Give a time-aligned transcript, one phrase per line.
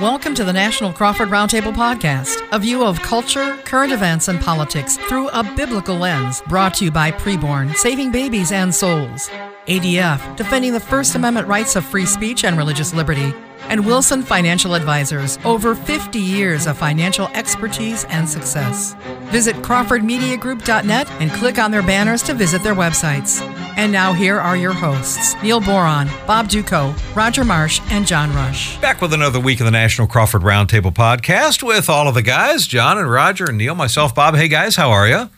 [0.00, 4.96] Welcome to the National Crawford Roundtable Podcast, a view of culture, current events, and politics
[4.96, 9.28] through a biblical lens, brought to you by Preborn, Saving Babies and Souls,
[9.66, 13.34] ADF, defending the First Amendment rights of free speech and religious liberty,
[13.68, 18.94] and Wilson Financial Advisors, over 50 years of financial expertise and success.
[19.24, 23.42] Visit CrawfordMediaGroup.net and click on their banners to visit their websites.
[23.80, 28.78] And now here are your hosts, Neil Boron, Bob Dutko, Roger Marsh, and John Rush.
[28.78, 32.66] Back with another week of the National Crawford Roundtable podcast with all of the guys,
[32.66, 34.34] John and Roger and Neil, myself, Bob.
[34.34, 35.30] Hey guys, how are you?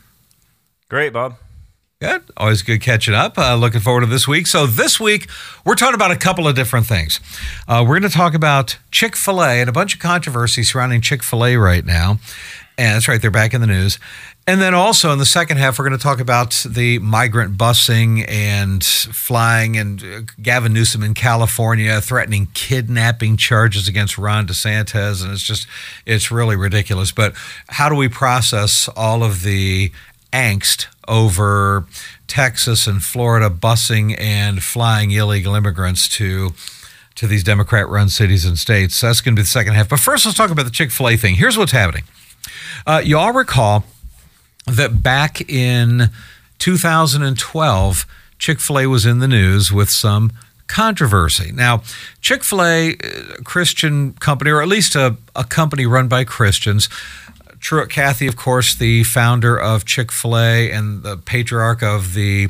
[0.88, 1.36] Great, Bob.
[2.00, 2.24] Good.
[2.36, 3.38] Always good catching up.
[3.38, 4.48] Uh, looking forward to this week.
[4.48, 5.28] So, this week,
[5.64, 7.20] we're talking about a couple of different things.
[7.68, 11.00] Uh, we're going to talk about Chick fil A and a bunch of controversy surrounding
[11.00, 12.18] Chick fil A right now.
[12.78, 13.98] And that's right, they're back in the news.
[14.44, 18.28] And then also in the second half, we're going to talk about the migrant busing
[18.28, 25.22] and flying and uh, Gavin Newsom in California threatening kidnapping charges against Ron DeSantis.
[25.22, 25.68] And it's just,
[26.06, 27.12] it's really ridiculous.
[27.12, 27.34] But
[27.68, 29.92] how do we process all of the
[30.32, 31.86] angst over
[32.26, 36.54] Texas and Florida busing and flying illegal immigrants to
[37.14, 38.98] to these Democrat run cities and states.
[39.02, 39.90] That's going to be the second half.
[39.90, 41.34] But first, let's talk about the Chick fil A thing.
[41.34, 42.04] Here's what's happening.
[42.86, 43.84] Uh, you all recall
[44.66, 46.10] that back in
[46.58, 48.06] 2012,
[48.38, 50.32] Chick fil A was in the news with some
[50.66, 51.52] controversy.
[51.52, 51.82] Now,
[52.20, 56.88] Chick fil A, uh, Christian company, or at least a, a company run by Christians,
[57.62, 62.48] Truett Cathy, of course, the founder of Chick Fil A and the patriarch of the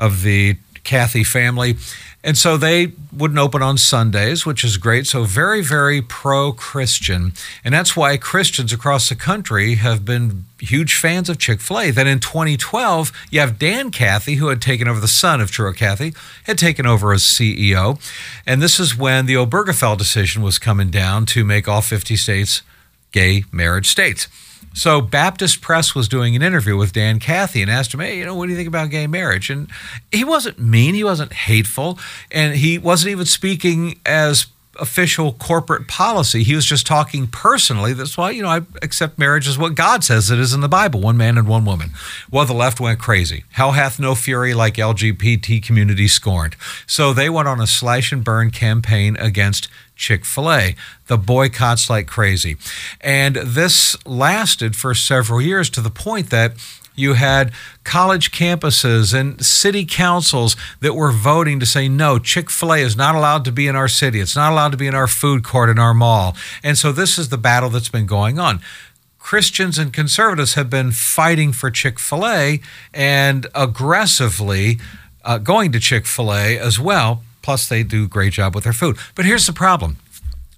[0.00, 1.76] of the Cathy family,
[2.24, 5.06] and so they wouldn't open on Sundays, which is great.
[5.06, 7.32] So very, very pro-Christian,
[7.64, 11.90] and that's why Christians across the country have been huge fans of Chick Fil A.
[11.90, 15.76] Then in 2012, you have Dan Cathy, who had taken over the son of Truett
[15.76, 18.00] Cathy, had taken over as CEO,
[18.46, 22.62] and this is when the Obergefell decision was coming down to make all 50 states
[23.10, 24.28] gay marriage states.
[24.74, 28.24] So Baptist Press was doing an interview with Dan Cathy and asked him, "Hey, you
[28.24, 29.68] know, what do you think about gay marriage?" And
[30.10, 31.98] he wasn't mean, he wasn't hateful,
[32.30, 34.46] and he wasn't even speaking as
[34.80, 36.42] official corporate policy.
[36.42, 37.92] He was just talking personally.
[37.92, 40.68] That's why, you know, I accept marriage as what God says it is in the
[40.68, 41.90] Bible one man and one woman.
[42.30, 43.44] Well, the left went crazy.
[43.50, 46.56] Hell hath no fury like LGBT community scorned.
[46.86, 49.68] So they went on a slash and burn campaign against
[50.02, 50.74] Chick fil A.
[51.06, 52.56] The boycotts like crazy.
[53.00, 56.54] And this lasted for several years to the point that
[56.94, 57.52] you had
[57.84, 62.96] college campuses and city councils that were voting to say, no, Chick fil A is
[62.96, 64.18] not allowed to be in our city.
[64.18, 66.36] It's not allowed to be in our food court in our mall.
[66.64, 68.60] And so this is the battle that's been going on.
[69.20, 72.60] Christians and conservatives have been fighting for Chick fil A
[72.92, 74.78] and aggressively
[75.24, 77.22] uh, going to Chick fil A as well.
[77.42, 78.96] Plus, they do a great job with their food.
[79.14, 79.98] But here's the problem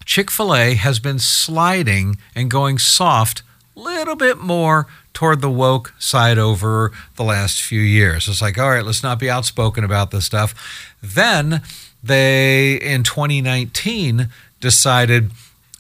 [0.05, 3.43] Chick fil A has been sliding and going soft
[3.77, 8.29] a little bit more toward the woke side over the last few years.
[8.29, 10.95] It's like, all right, let's not be outspoken about this stuff.
[11.03, 11.63] Then
[12.03, 14.29] they, in 2019,
[14.61, 15.31] decided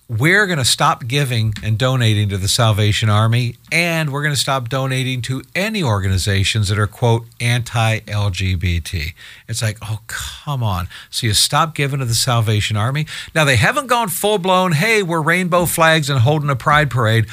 [0.08, 4.40] we're going to stop giving and donating to the Salvation Army, and we're going to
[4.40, 9.14] stop donating to any organizations that are, quote, anti LGBT.
[9.48, 10.88] It's like, oh, come on.
[11.08, 13.06] So you stop giving to the Salvation Army.
[13.34, 17.26] Now, they haven't gone full blown, hey, we're rainbow flags and holding a pride parade,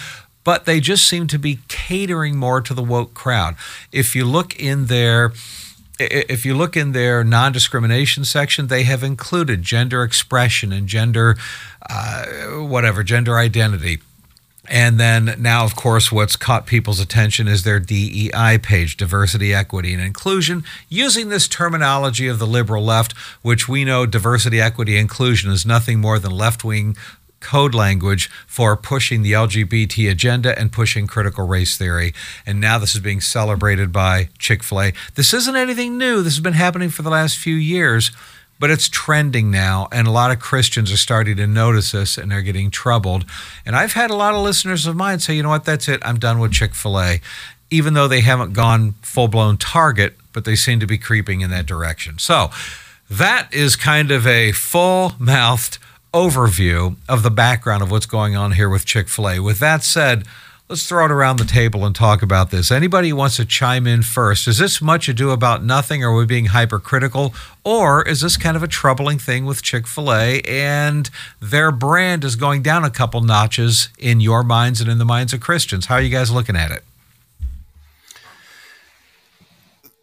[0.45, 3.55] but they just seem to be catering more to the woke crowd.
[3.91, 5.33] If you look in their
[6.09, 11.37] if you look in their non-discrimination section, they have included gender expression and gender,
[11.89, 12.25] uh,
[12.59, 13.99] whatever, gender identity.
[14.67, 19.93] And then now, of course, what's caught people's attention is their DEI page, diversity, equity,
[19.93, 25.51] and inclusion, using this terminology of the liberal left, which we know diversity, equity, inclusion
[25.51, 26.95] is nothing more than left wing
[27.41, 32.13] code language for pushing the LGBT agenda and pushing critical race theory.
[32.45, 34.93] And now this is being celebrated by Chick fil A.
[35.15, 38.11] This isn't anything new, this has been happening for the last few years.
[38.59, 42.29] But it's trending now, and a lot of Christians are starting to notice this and
[42.29, 43.25] they're getting troubled.
[43.65, 45.99] And I've had a lot of listeners of mine say, you know what, that's it,
[46.05, 47.21] I'm done with Chick fil A.
[47.71, 51.49] Even though they haven't gone full blown target, but they seem to be creeping in
[51.49, 52.19] that direction.
[52.19, 52.51] So
[53.09, 55.77] that is kind of a full mouthed
[56.13, 59.39] overview of the background of what's going on here with Chick fil A.
[59.39, 60.25] With that said,
[60.67, 62.71] let's throw it around the table and talk about this.
[62.71, 64.47] Anybody who wants to chime in first?
[64.47, 66.03] Is this much ado about nothing?
[66.03, 67.33] Are we being hypercritical?
[67.63, 71.09] Or is this kind of a troubling thing with Chick fil A and
[71.41, 75.33] their brand is going down a couple notches in your minds and in the minds
[75.33, 75.87] of Christians?
[75.87, 76.83] How are you guys looking at it?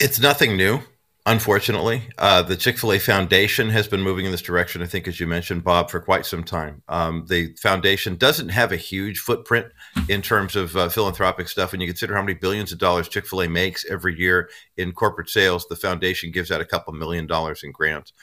[0.00, 0.80] It's nothing new.
[1.30, 5.06] Unfortunately, uh, the Chick fil A Foundation has been moving in this direction, I think,
[5.06, 6.82] as you mentioned, Bob, for quite some time.
[6.88, 9.66] Um, the foundation doesn't have a huge footprint
[10.08, 11.72] in terms of uh, philanthropic stuff.
[11.72, 14.48] When you consider how many billions of dollars Chick fil A makes every year
[14.78, 18.14] in corporate sales, the foundation gives out a couple million dollars in grants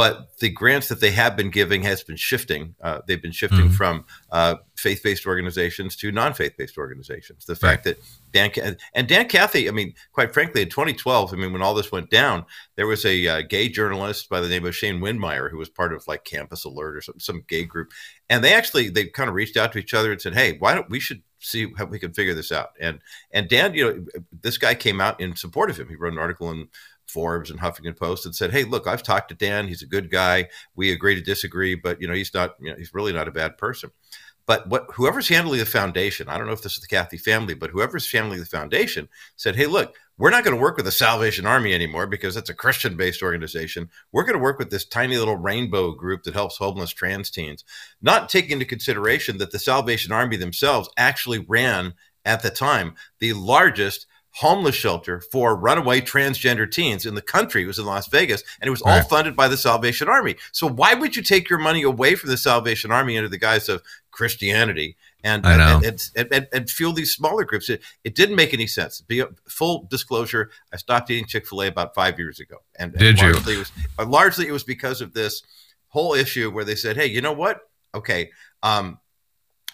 [0.00, 2.74] but the grants that they have been giving has been shifting.
[2.80, 3.74] Uh, they've been shifting mm-hmm.
[3.74, 7.44] from uh, faith-based organizations to non-faith-based organizations.
[7.44, 7.96] The fact right.
[8.32, 11.74] that Dan and Dan Cathy, I mean, quite frankly, in 2012, I mean, when all
[11.74, 15.50] this went down, there was a uh, gay journalist by the name of Shane Windmeyer
[15.50, 17.90] who was part of like Campus Alert or some some gay group,
[18.30, 20.74] and they actually they kind of reached out to each other and said, "Hey, why
[20.74, 23.00] don't we should see how we can figure this out?" And
[23.32, 25.90] and Dan, you know, this guy came out in support of him.
[25.90, 26.68] He wrote an article in
[27.10, 29.68] Forbes and Huffington Post and said, "Hey, look, I've talked to Dan.
[29.68, 30.48] He's a good guy.
[30.74, 32.54] We agree to disagree, but you know, he's not.
[32.60, 33.90] You know, he's really not a bad person."
[34.46, 37.54] But what whoever's handling the foundation, I don't know if this is the Cathy family,
[37.54, 40.92] but whoever's handling the foundation said, "Hey, look, we're not going to work with the
[40.92, 43.88] Salvation Army anymore because that's a Christian-based organization.
[44.12, 47.64] We're going to work with this tiny little rainbow group that helps homeless trans teens,
[48.02, 53.32] not taking into consideration that the Salvation Army themselves actually ran at the time the
[53.32, 57.64] largest homeless shelter for runaway transgender teens in the country.
[57.64, 60.36] It was in Las Vegas, and it was all funded by the Salvation Army.
[60.52, 63.68] So why would you take your money away from the Salvation Army under the guise
[63.68, 67.68] of Christianity and and, and, and, and, fuel these smaller groups?
[67.68, 69.00] It, it didn't make any sense.
[69.00, 73.20] Be full disclosure, I stopped eating Chick Fil A about five years ago, and, did
[73.20, 73.32] you?
[73.32, 73.72] Largely it, was,
[74.06, 75.42] largely it was because of this
[75.88, 77.60] whole issue where they said, "Hey, you know what?
[77.94, 78.30] Okay."
[78.62, 79.00] Um,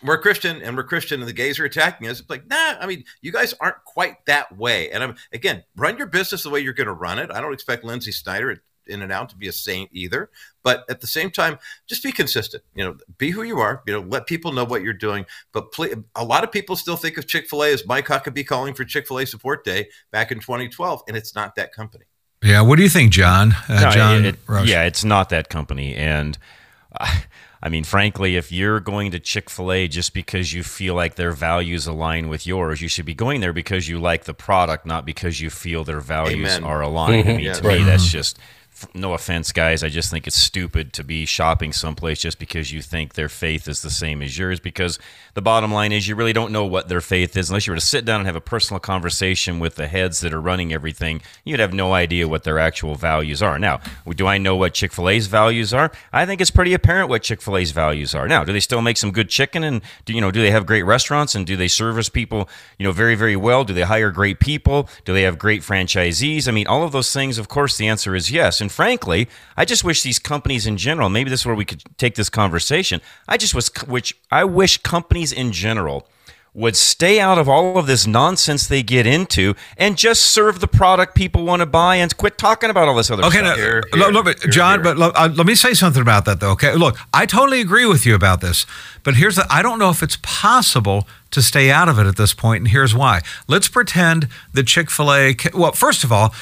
[0.03, 2.21] we're Christian and we're Christian and the gays are attacking us.
[2.21, 4.91] It's like, nah, I mean, you guys aren't quite that way.
[4.91, 7.31] And I'm again, run your business the way you're going to run it.
[7.31, 10.31] I don't expect Lynsi Snyder in and out to be a saint either.
[10.63, 12.63] But at the same time, just be consistent.
[12.75, 13.83] You know, be who you are.
[13.87, 15.27] You know, let people know what you're doing.
[15.53, 18.47] But please, a lot of people still think of Chick Fil A as Mike Huckabee
[18.47, 22.05] calling for Chick Fil A Support Day back in 2012, and it's not that company.
[22.43, 23.55] Yeah, what do you think, John?
[23.69, 26.39] Uh, no, John, it, it, yeah, it's not that company, and.
[26.99, 27.15] Uh,
[27.63, 31.15] I mean, frankly, if you're going to Chick fil A just because you feel like
[31.17, 34.87] their values align with yours, you should be going there because you like the product,
[34.87, 36.65] not because you feel their values Amen.
[36.65, 37.25] are aligned.
[37.25, 37.31] Mm-hmm.
[37.31, 37.79] I mean, yeah, to right.
[37.79, 38.39] me, that's just
[38.95, 39.83] no offense, guys.
[39.83, 43.69] I just think it's stupid to be shopping someplace just because you think their faith
[43.69, 44.61] is the same as yours.
[44.61, 44.99] Because
[45.35, 47.79] the bottom line is, you really don't know what their faith is unless you were
[47.79, 51.23] to sit down and have a personal conversation with the heads that are running everything.
[51.45, 53.59] You'd have no idea what their actual values are.
[53.59, 53.81] Now,
[54.15, 55.91] do I know what Chick Fil A's values are?
[56.13, 58.29] I think it's pretty apparent what Chick Fil A's values are.
[58.29, 60.67] Now, do they still make some good chicken and do you know do they have
[60.67, 62.49] great restaurants and do they service people
[62.79, 63.65] you know very very well?
[63.65, 64.89] Do they hire great people?
[65.05, 66.47] Do they have great franchisees?
[66.47, 67.39] I mean, all of those things.
[67.39, 68.61] Of course, the answer is yes.
[68.67, 71.85] And frankly, I just wish these companies in general, maybe this is where we could
[71.99, 73.01] take this conversation.
[73.29, 76.09] I just was, which I wish companies in general
[76.53, 80.67] would stay out of all of this nonsense they get into and just serve the
[80.67, 83.53] product people want to buy and quit talking about all this other okay, stuff.
[83.53, 84.95] Okay, here, here, look, look, John, here.
[84.97, 86.53] but uh, let me say something about that though.
[86.53, 88.67] Okay, look, I totally agree with you about this,
[89.05, 92.17] but here's the I don't know if it's possible to stay out of it at
[92.17, 93.21] this point, and here's why.
[93.47, 95.37] Let's pretend that Chick Fil A.
[95.55, 96.35] Well, first of all,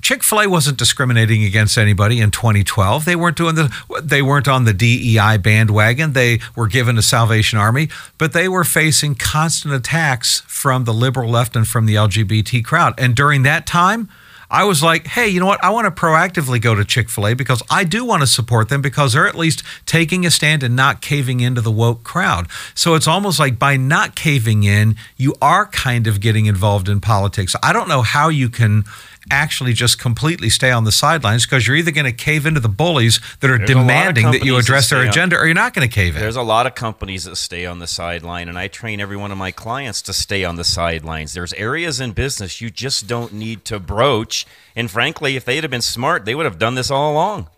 [0.00, 3.04] Chick Fil A wasn't discriminating against anybody in 2012.
[3.04, 3.72] They weren't doing the.
[4.02, 6.12] They weren't on the DEI bandwagon.
[6.12, 11.30] They were given a Salvation Army, but they were facing constant attacks from the liberal
[11.30, 12.94] left and from the LGBT crowd.
[12.96, 14.08] And during that time,
[14.50, 15.62] I was like, hey, you know what?
[15.62, 18.68] I want to proactively go to Chick fil A because I do want to support
[18.68, 22.48] them because they're at least taking a stand and not caving into the woke crowd.
[22.74, 27.00] So it's almost like by not caving in, you are kind of getting involved in
[27.00, 27.54] politics.
[27.62, 28.84] I don't know how you can
[29.30, 32.68] actually just completely stay on the sidelines because you're either going to cave into the
[32.68, 35.74] bullies that are There's demanding that you address that their agenda on, or you're not
[35.74, 36.20] going to cave in.
[36.22, 39.32] There's a lot of companies that stay on the sideline, and I train every one
[39.32, 41.32] of my clients to stay on the sidelines.
[41.32, 44.46] There's areas in business you just don't need to broach.
[44.76, 47.48] And frankly, if they'd have been smart, they would have done this all along.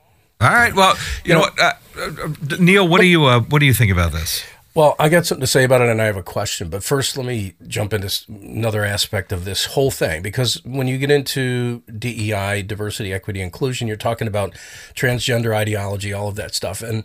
[0.40, 0.74] All right.
[0.74, 2.24] Well, you, you know, know what, uh,
[2.54, 4.42] uh, Neil, what do you uh, what do you think about this?
[4.74, 6.70] Well, I got something to say about it, and I have a question.
[6.70, 10.96] But first, let me jump into another aspect of this whole thing because when you
[10.96, 14.54] get into DEI, diversity, equity, inclusion, you're talking about
[14.94, 16.80] transgender ideology, all of that stuff.
[16.80, 17.04] And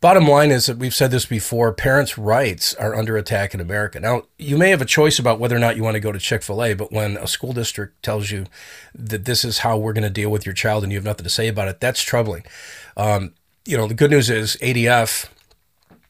[0.00, 4.00] bottom line is that we've said this before: parents' rights are under attack in America.
[4.00, 6.18] Now, you may have a choice about whether or not you want to go to
[6.18, 8.46] Chick Fil A, but when a school district tells you
[8.92, 11.24] that this is how we're going to deal with your child, and you have nothing
[11.24, 12.42] to say about it, that's troubling.
[12.96, 15.28] Um, you know, the good news is ADF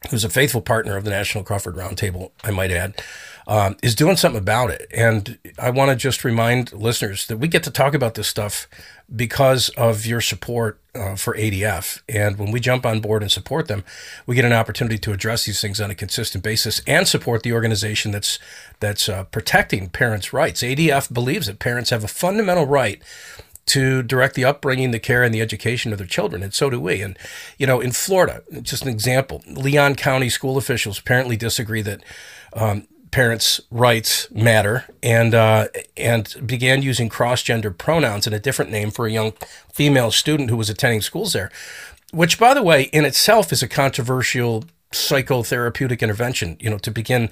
[0.09, 3.01] who's a faithful partner of the National Crawford Roundtable, I might add,
[3.47, 4.87] um, is doing something about it.
[4.91, 8.67] And I want to just remind listeners that we get to talk about this stuff
[9.13, 12.01] because of your support uh, for ADF.
[12.09, 13.83] And when we jump on board and support them,
[14.25, 17.53] we get an opportunity to address these things on a consistent basis and support the
[17.53, 18.39] organization that's
[18.79, 20.63] that's uh, protecting parents' rights.
[20.63, 23.01] ADF believes that parents have a fundamental right
[23.67, 26.79] to direct the upbringing, the care, and the education of their children, and so do
[26.79, 27.01] we.
[27.01, 27.17] And
[27.57, 32.03] you know, in Florida, just an example, Leon County school officials apparently disagree that
[32.53, 35.67] um, parents' rights matter, and uh,
[35.97, 39.33] and began using cross-gender pronouns and a different name for a young
[39.73, 41.49] female student who was attending schools there,
[42.11, 46.57] which, by the way, in itself is a controversial psychotherapeutic intervention.
[46.59, 47.29] You know, to begin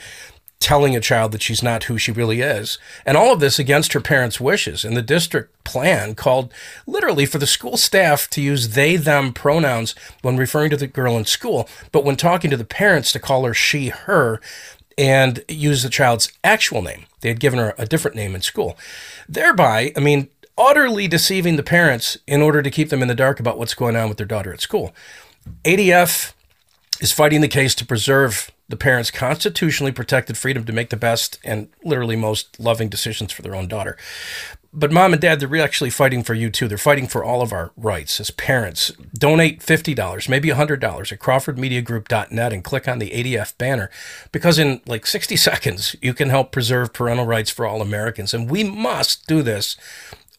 [0.63, 2.77] telling a child that she's not who she really is.
[3.05, 4.85] And all of this against her parents' wishes.
[4.85, 6.53] And the district plan called
[6.87, 11.17] literally for the school staff to use they, them pronouns when referring to the girl
[11.17, 14.39] in school, but when talking to the parents to call her she, her,
[14.97, 17.05] and use the child's actual name.
[17.21, 18.77] They had given her a different name in school.
[19.27, 23.39] Thereby, I mean, utterly deceiving the parents in order to keep them in the dark
[23.39, 24.93] about what's going on with their daughter at school.
[25.65, 26.33] ADF
[27.03, 31.37] is fighting the case to preserve the parents' constitutionally protected freedom to make the best
[31.43, 33.97] and literally most loving decisions for their own daughter.
[34.71, 36.67] But mom and dad, they're actually fighting for you too.
[36.67, 38.89] They're fighting for all of our rights as parents.
[39.13, 43.91] Donate $50, maybe $100 at crawfordmediagroup.net and click on the ADF banner
[44.31, 48.33] because in like 60 seconds, you can help preserve parental rights for all Americans.
[48.33, 49.75] And we must do this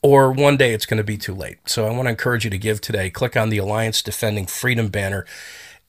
[0.02, 1.58] or one day it's going to be too late.
[1.66, 3.10] So I want to encourage you to give today.
[3.10, 5.24] Click on the Alliance Defending Freedom banner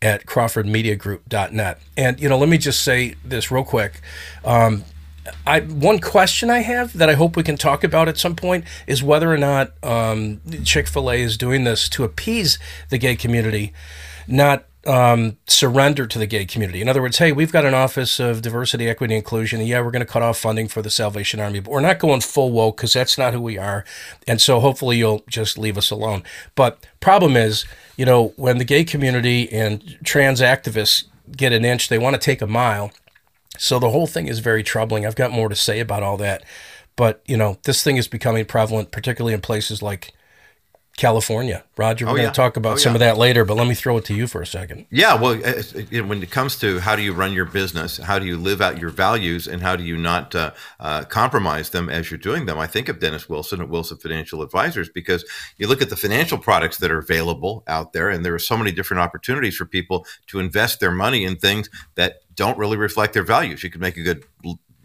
[0.02, 1.80] at crawfordmediagroup.net.
[1.98, 4.02] And, you know, let me just say this real quick.
[4.44, 4.84] Um,
[5.46, 8.66] I, one question I have that I hope we can talk about at some point
[8.86, 12.60] is whether or not um, Chick fil A is doing this to appease
[12.90, 13.74] the gay community,
[14.28, 16.82] not um, surrender to the gay community.
[16.82, 19.62] In other words, hey, we've got an office of diversity, equity, inclusion.
[19.62, 22.22] Yeah, we're going to cut off funding for the Salvation Army, but we're not going
[22.22, 23.84] full woke because that's not who we are.
[24.28, 26.24] And so hopefully you'll just leave us alone.
[26.54, 27.66] But problem is,
[27.98, 32.20] you know, when the gay community and trans activists get an inch, they want to
[32.20, 32.92] take a mile.
[33.58, 35.06] So the whole thing is very troubling.
[35.06, 36.44] I've got more to say about all that.
[36.96, 40.14] But, you know, this thing is becoming prevalent, particularly in places like
[40.98, 41.64] California.
[41.78, 42.96] Roger, we're oh, going to talk about oh, some yeah.
[42.96, 44.86] of that later, but let me throw it to you for a second.
[44.90, 48.38] Yeah, well, when it comes to how do you run your business, how do you
[48.38, 52.18] live out your values, and how do you not uh, uh, compromise them as you're
[52.18, 55.26] doing them, I think of Dennis Wilson at Wilson Financial Advisors because
[55.58, 58.58] you look at the financial products that are available out there, and there are so
[58.58, 63.14] many different opportunities for people to invest their money in things that don't really reflect
[63.14, 63.64] their values.
[63.64, 64.24] You could make a good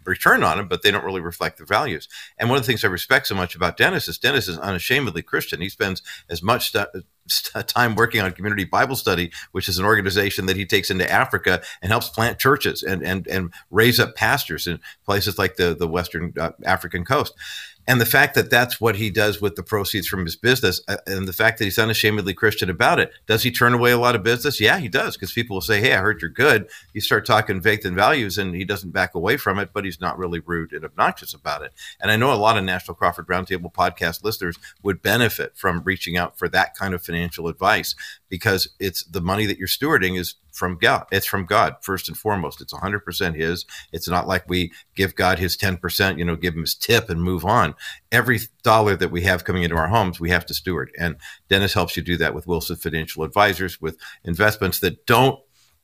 [0.05, 2.07] return on them, but they don't really reflect the values.
[2.37, 5.21] And one of the things I respect so much about Dennis is Dennis is unashamedly
[5.21, 5.61] Christian.
[5.61, 6.87] He spends as much st-
[7.27, 11.09] st- time working on community Bible study, which is an organization that he takes into
[11.09, 15.75] Africa and helps plant churches and and and raise up pastors in places like the
[15.75, 17.33] the Western uh, African coast
[17.87, 20.97] and the fact that that's what he does with the proceeds from his business uh,
[21.07, 24.15] and the fact that he's unashamedly christian about it does he turn away a lot
[24.15, 24.59] of business?
[24.59, 26.67] Yeah he does because people will say hey i heard you're good.
[26.93, 30.01] You start talking faith and values and he doesn't back away from it but he's
[30.01, 31.73] not really rude and obnoxious about it.
[31.99, 36.17] And i know a lot of national crawford roundtable podcast listeners would benefit from reaching
[36.17, 37.95] out for that kind of financial advice
[38.29, 41.07] because it's the money that you're stewarding is from God.
[41.11, 42.61] It's from God first and foremost.
[42.61, 43.65] It's 100% His.
[43.91, 47.19] It's not like we give God His 10%, you know, give Him His tip and
[47.19, 47.73] move on.
[48.11, 50.91] Every dollar that we have coming into our homes, we have to steward.
[50.99, 51.15] And
[51.49, 55.39] Dennis helps you do that with Wilson Financial Advisors with investments that don't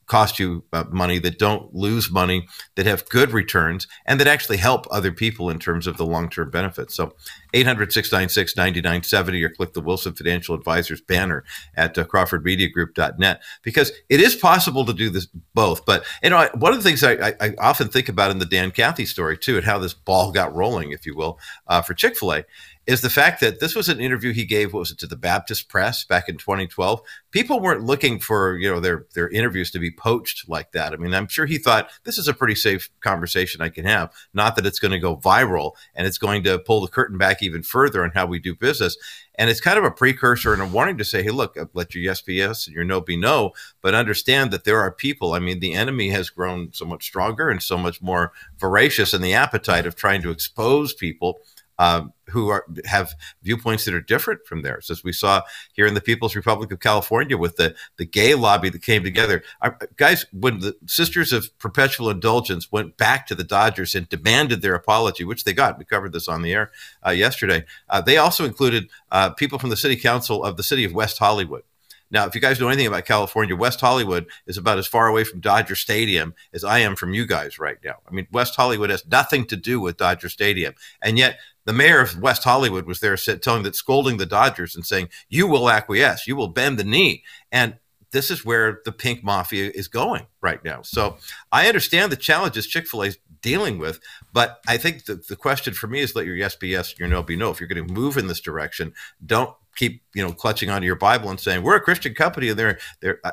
[0.07, 4.57] cost you uh, money, that don't lose money, that have good returns, and that actually
[4.57, 6.95] help other people in terms of the long term benefits.
[6.95, 7.13] So
[7.53, 11.43] 800 696 9970 or click the Wilson Financial Advisors banner
[11.75, 15.85] at uh, CrawfordMediaGroup.net because it is possible to do this both.
[15.85, 18.45] But, you know, one of the things I, I, I often think about in the
[18.45, 21.93] Dan Cathy story, too, and how this ball got rolling, if you will, uh, for
[21.93, 22.43] Chick fil A
[22.87, 25.17] is the fact that this was an interview he gave what was it to the
[25.17, 27.01] Baptist Press back in 2012.
[27.31, 30.93] People weren't looking for you know their their interviews to be poached like that.
[30.93, 34.13] I mean, I'm sure he thought this is a pretty safe conversation I can have.
[34.33, 37.43] Not that it's going to go viral and it's going to pull the curtain back
[37.43, 38.97] even further on how we do business.
[39.35, 42.03] And it's kind of a precursor and a warning to say, hey, look, let your
[42.03, 43.51] yes be yes and your no be no,
[43.83, 45.33] but understand that there are people.
[45.33, 49.21] I mean, the enemy has grown so much stronger and so much more voracious in
[49.21, 51.39] the appetite of trying to expose people
[51.79, 55.41] um, who are have viewpoints that are different from theirs, as we saw
[55.73, 59.43] here in the People's Republic of California with the the gay lobby that came together.
[59.61, 64.61] Our, guys, when the Sisters of Perpetual Indulgence went back to the Dodgers and demanded
[64.61, 66.71] their apology, which they got, we covered this on the air
[67.05, 67.65] uh, yesterday.
[67.89, 71.19] Uh, they also included uh, people from the City Council of the City of West
[71.19, 71.63] Hollywood.
[72.09, 75.23] Now, if you guys know anything about California, West Hollywood is about as far away
[75.25, 77.95] from Dodger Stadium as I am from you guys right now.
[78.07, 80.73] I mean, West Hollywood has nothing to do with Dodger Stadium.
[81.01, 84.85] And yet, the mayor of West Hollywood was there telling that scolding the Dodgers and
[84.85, 87.75] saying, "You will acquiesce, you will bend the knee," and
[88.11, 90.81] this is where the pink mafia is going right now.
[90.81, 91.17] So
[91.51, 93.99] I understand the challenges Chick Fil A is dealing with.
[94.31, 97.09] But I think the, the question for me is let your yes be yes, your
[97.09, 97.51] no be no.
[97.51, 98.93] If you're going to move in this direction,
[99.25, 102.57] don't keep you know clutching onto your Bible and saying we're a Christian company and
[102.57, 103.19] they're they're.
[103.23, 103.31] Uh,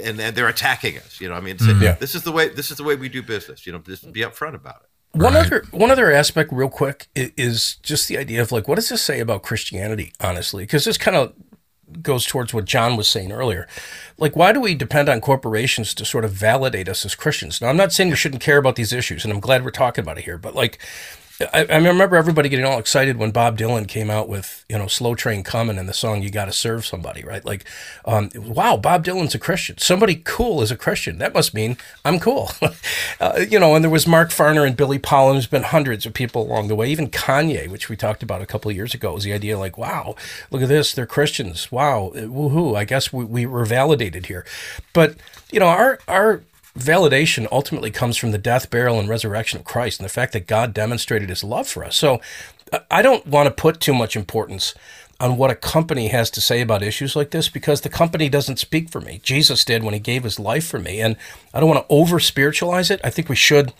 [0.00, 1.34] and, and they're attacking us, you know.
[1.34, 1.82] I mean, mm-hmm.
[1.82, 1.92] yeah.
[1.94, 2.48] this is the way.
[2.48, 3.66] This is the way we do business.
[3.66, 4.89] You know, just be upfront about it.
[5.12, 5.46] One right.
[5.46, 9.02] other one other aspect, real quick, is just the idea of like, what does this
[9.02, 10.12] say about Christianity?
[10.20, 11.32] Honestly, because this kind of
[12.02, 13.66] goes towards what John was saying earlier.
[14.16, 17.60] Like, why do we depend on corporations to sort of validate us as Christians?
[17.60, 20.02] Now, I'm not saying you shouldn't care about these issues, and I'm glad we're talking
[20.02, 20.78] about it here, but like,
[21.52, 24.86] I, I, remember everybody getting all excited when Bob Dylan came out with, you know,
[24.86, 27.42] Slow Train Coming and the song You Gotta Serve Somebody, right?
[27.44, 27.64] Like,
[28.04, 29.78] um, wow, Bob Dylan's a Christian.
[29.78, 31.18] Somebody cool is a Christian.
[31.18, 32.50] That must mean I'm cool.
[33.20, 36.04] uh, you know, and there was Mark Farner and Billy Paul, and there's been hundreds
[36.04, 36.90] of people along the way.
[36.90, 39.78] Even Kanye, which we talked about a couple of years ago, was the idea like,
[39.78, 40.14] wow,
[40.50, 41.72] look at this, they're Christians.
[41.72, 42.76] Wow, woohoo.
[42.76, 44.44] I guess we, we were validated here.
[44.92, 45.16] But,
[45.50, 46.42] you know, our, our,
[46.78, 50.46] validation ultimately comes from the death, burial, and resurrection of Christ and the fact that
[50.46, 51.96] God demonstrated his love for us.
[51.96, 52.20] So
[52.90, 54.74] I don't want to put too much importance
[55.18, 58.58] on what a company has to say about issues like this because the company doesn't
[58.58, 59.20] speak for me.
[59.22, 61.00] Jesus did when he gave his life for me.
[61.00, 61.16] And
[61.52, 63.00] I don't want to over spiritualize it.
[63.04, 63.74] I think we should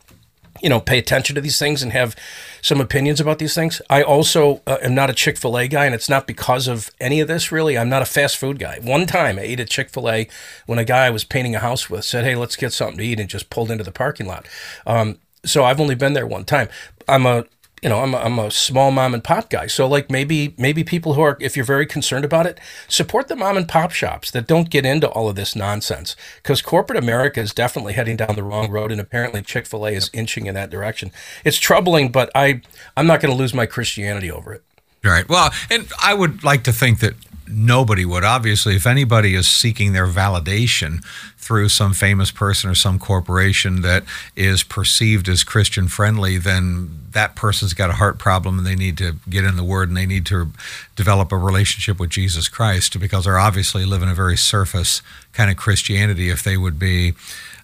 [0.62, 2.14] you know, pay attention to these things and have
[2.62, 3.80] some opinions about these things.
[3.88, 6.90] I also uh, am not a Chick fil A guy, and it's not because of
[7.00, 7.78] any of this, really.
[7.78, 8.78] I'm not a fast food guy.
[8.82, 10.28] One time I ate at Chick fil A
[10.66, 13.04] when a guy I was painting a house with said, Hey, let's get something to
[13.04, 14.46] eat, and just pulled into the parking lot.
[14.86, 16.68] Um, so I've only been there one time.
[17.08, 17.44] I'm a
[17.82, 19.66] you know, I'm a, I'm a small mom and pop guy.
[19.66, 23.36] So like maybe maybe people who are if you're very concerned about it, support the
[23.36, 27.40] mom and pop shops that don't get into all of this nonsense cuz corporate America
[27.40, 31.10] is definitely heading down the wrong road and apparently Chick-fil-A is inching in that direction.
[31.44, 32.60] It's troubling, but I
[32.96, 34.62] I'm not going to lose my Christianity over it.
[35.02, 35.26] Right.
[35.28, 37.14] Well, and I would like to think that
[37.50, 38.24] nobody would.
[38.24, 41.04] Obviously, if anybody is seeking their validation
[41.36, 44.04] through some famous person or some corporation that
[44.36, 48.96] is perceived as Christian friendly, then that person's got a heart problem and they need
[48.98, 50.52] to get in the Word and they need to
[50.94, 55.02] develop a relationship with Jesus Christ because they're obviously living a very surface
[55.32, 57.14] kind of Christianity if they would be.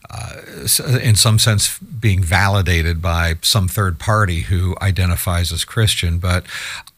[0.09, 0.35] Uh,
[1.03, 6.21] in some sense, being validated by some third party who identifies as Christian.
[6.21, 6.45] But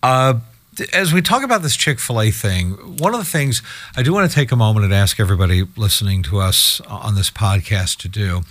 [0.02, 0.40] uh,
[0.92, 3.62] as we talk about this Chick fil A thing, one of the things
[3.96, 7.30] I do want to take a moment and ask everybody listening to us on this
[7.30, 8.42] podcast to do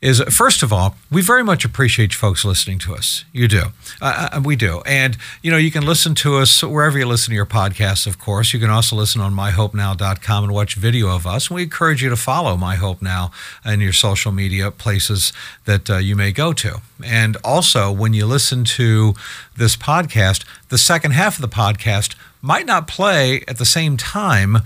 [0.00, 3.24] is first of all, we very much appreciate you folks listening to us.
[3.32, 3.64] You do.
[4.00, 4.80] Uh, uh, we do.
[4.86, 8.18] And, you know, you can listen to us wherever you listen to your podcasts, of
[8.18, 8.54] course.
[8.54, 11.50] You can also listen on myhopenow.com and watch video of us.
[11.50, 13.30] We encourage you to follow My Hope Now
[13.64, 15.34] in your social media places
[15.66, 16.80] that uh, you may go to.
[17.04, 19.14] And also, when you listen to
[19.54, 24.58] this podcast, the second half of the podcast might not play at the same time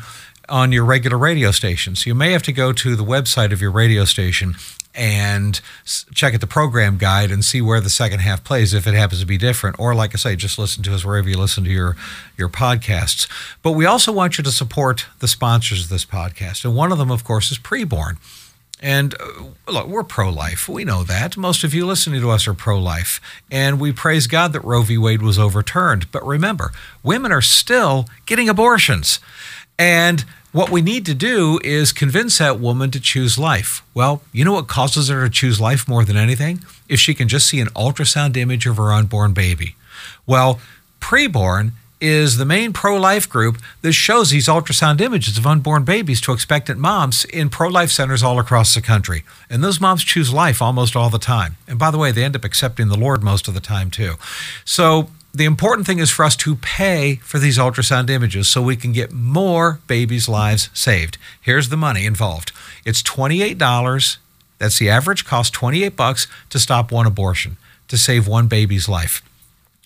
[0.49, 1.97] on your regular radio station.
[1.97, 4.55] So you may have to go to the website of your radio station
[4.95, 5.61] and
[6.15, 9.21] check at the program guide and see where the second half plays if it happens
[9.21, 11.71] to be different or like i say just listen to us wherever you listen to
[11.71, 11.97] your
[12.37, 13.29] your podcasts
[13.63, 16.99] but we also want you to support the sponsors of this podcast and one of
[16.99, 18.17] them of course is preborn
[18.85, 20.69] and uh, look, we're pro life.
[20.69, 21.39] We know that.
[21.39, 23.19] Most of you listening to us are pro life.
[23.51, 24.99] And we praise God that Roe v.
[24.99, 26.13] Wade was overturned.
[26.13, 29.21] But remember, women are still getting abortions.
[29.79, 33.83] And what we need to do is convince that woman to choose life.
[33.93, 36.65] Well, you know what causes her to choose life more than anything?
[36.89, 39.75] If she can just see an ultrasound image of her unborn baby.
[40.29, 40.61] Well,
[41.01, 46.21] preborn is the main pro life group that shows these ultrasound images of unborn babies
[46.21, 49.25] to expectant moms in pro life centers all across the country.
[49.51, 51.57] And those moms choose life almost all the time.
[51.67, 54.15] And by the way, they end up accepting the Lord most of the time, too.
[54.65, 58.77] So the important thing is for us to pay for these ultrasound images so we
[58.77, 61.19] can get more babies' lives saved.
[61.41, 62.53] Here's the money involved.
[62.85, 64.17] It's $28.
[64.59, 67.57] That's the average cost, 28 bucks to stop one abortion,
[67.89, 69.23] to save one baby's life.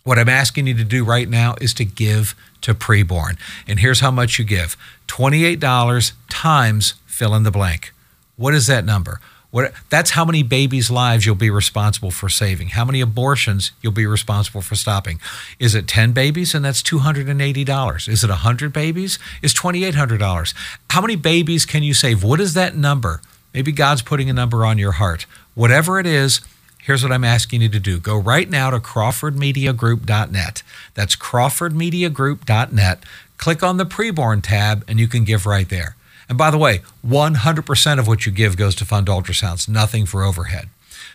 [0.04, 3.38] What I'm asking you to do right now is to give to preborn.
[3.66, 4.76] And here's how much you give.
[5.06, 7.92] $28 times fill in the blank.
[8.36, 9.20] What is that number?
[9.58, 12.68] What, that's how many babies' lives you'll be responsible for saving.
[12.68, 15.18] How many abortions you'll be responsible for stopping.
[15.58, 16.54] Is it 10 babies?
[16.54, 18.08] And that's $280.
[18.08, 19.18] Is it 100 babies?
[19.42, 20.54] Is $2,800.
[20.90, 22.22] How many babies can you save?
[22.22, 23.20] What is that number?
[23.52, 25.26] Maybe God's putting a number on your heart.
[25.56, 26.40] Whatever it is,
[26.80, 27.98] here's what I'm asking you to do.
[27.98, 30.62] Go right now to crawfordmediagroup.net.
[30.94, 33.02] That's crawfordmediagroup.net.
[33.38, 35.96] Click on the preborn tab, and you can give right there.
[36.28, 40.22] And by the way, 100% of what you give goes to fund ultrasounds, nothing for
[40.22, 40.68] overhead.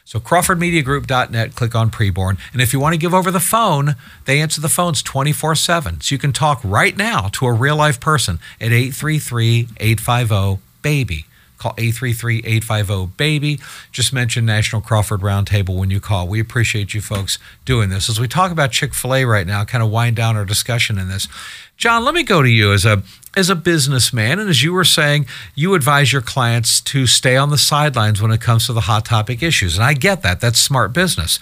[0.06, 2.38] So crawfordmediagroup.net, click on preborn.
[2.52, 3.96] And if you want to give over the phone,
[4.26, 6.02] they answer the phones 24 7.
[6.02, 11.26] So you can talk right now to a real life person at 833 850 BABY.
[11.64, 13.62] Call 833-850-BABY.
[13.94, 16.28] Just mention National Crawford Roundtable when you call.
[16.28, 18.10] We appreciate you folks doing this.
[18.10, 21.30] As we talk about Chick-fil-A right now, kind of wind down our discussion in this.
[21.78, 23.02] John, let me go to you as a
[23.38, 27.50] as a businessman and as you were saying, you advise your clients to stay on
[27.50, 29.76] the sidelines when it comes to the hot topic issues.
[29.76, 30.42] And I get that.
[30.42, 31.40] That's smart business.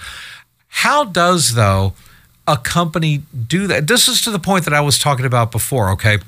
[0.68, 1.94] How does though
[2.48, 3.88] a company do that?
[3.88, 6.20] This is to the point that I was talking about before, okay?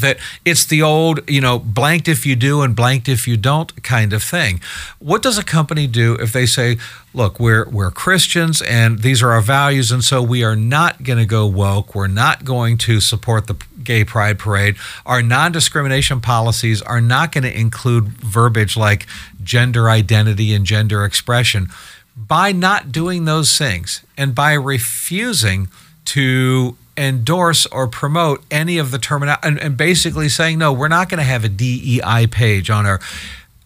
[0.00, 3.82] That it's the old, you know, blanked if you do and blanked if you don't
[3.82, 4.60] kind of thing.
[4.98, 6.78] What does a company do if they say,
[7.14, 11.18] look, we're we're Christians and these are our values and so we are not going
[11.18, 14.76] to go woke, we're not going to support the gay pride parade.
[15.06, 19.06] Our non-discrimination policies are not going to include verbiage like
[19.42, 21.68] gender identity and gender expression.
[22.16, 25.68] By not doing those things and by refusing
[26.06, 31.08] to endorse or promote any of the terminal and, and basically saying no we're not
[31.08, 33.00] going to have a dei page on our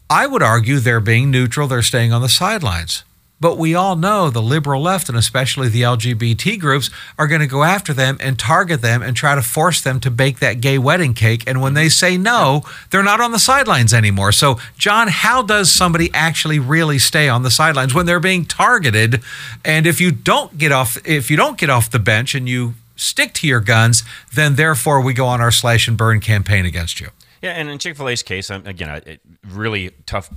[0.09, 3.05] i would argue they're being neutral they're staying on the sidelines.
[3.43, 7.47] But we all know the liberal left and especially the lgbt groups are going to
[7.47, 10.77] go after them and target them and try to force them to bake that gay
[10.77, 11.45] wedding cake.
[11.47, 14.33] And when they say no they're not on the sidelines anymore.
[14.33, 19.23] So john how does somebody actually really stay on the sidelines when they're being targeted?
[19.65, 22.75] And if you don't get off if you don't get off the bench and you
[23.01, 27.01] stick to your guns, then therefore we go on our slash and burn campaign against
[27.01, 27.09] you.
[27.43, 30.29] Yeah, and in Chick Fil A's case, again, a really tough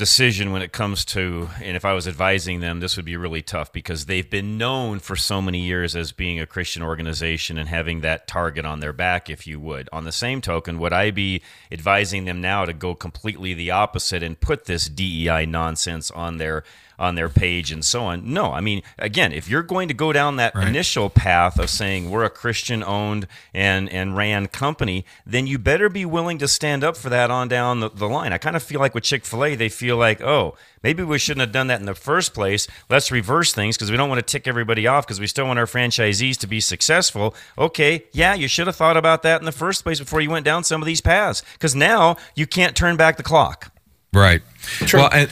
[0.00, 3.42] decision when it comes to, and if I was advising them, this would be really
[3.42, 7.68] tough because they've been known for so many years as being a Christian organization and
[7.68, 9.90] having that target on their back, if you would.
[9.92, 14.22] On the same token, would I be advising them now to go completely the opposite
[14.22, 16.64] and put this DEI nonsense on their
[17.00, 18.30] on their page and so on.
[18.30, 20.68] No, I mean, again, if you're going to go down that right.
[20.68, 25.88] initial path of saying we're a Christian owned and, and ran company, then you better
[25.88, 28.34] be willing to stand up for that on down the, the line.
[28.34, 31.18] I kind of feel like with Chick fil A, they feel like, oh, maybe we
[31.18, 32.68] shouldn't have done that in the first place.
[32.90, 35.58] Let's reverse things because we don't want to tick everybody off because we still want
[35.58, 37.34] our franchisees to be successful.
[37.56, 40.44] Okay, yeah, you should have thought about that in the first place before you went
[40.44, 43.72] down some of these paths because now you can't turn back the clock.
[44.12, 44.42] Right.
[44.60, 45.00] True.
[45.00, 45.30] Well, and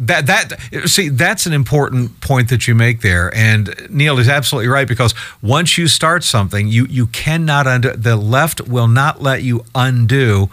[0.00, 3.34] that that see that's an important point that you make there.
[3.34, 8.16] And neil is absolutely right because once you start something you you cannot undo the
[8.16, 10.50] left will not let you undo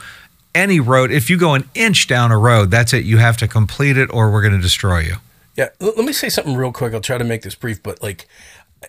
[0.54, 1.12] any road.
[1.12, 3.06] If you go an inch down a road that's it.
[3.06, 5.16] You have to complete it or we're going to destroy you.
[5.56, 6.94] Yeah let me say something real quick.
[6.94, 8.28] I'll try to make this brief but like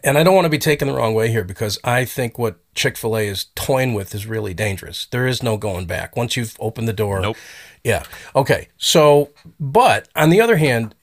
[0.04, 2.58] and I don't want to be taken the wrong way here because I think what
[2.74, 5.06] Chick fil A is toying with is really dangerous.
[5.06, 6.16] There is no going back.
[6.16, 7.36] Once you've opened the door, nope.
[7.84, 8.04] Yeah.
[8.34, 8.68] Okay.
[8.76, 9.30] So,
[9.60, 10.94] but on the other hand,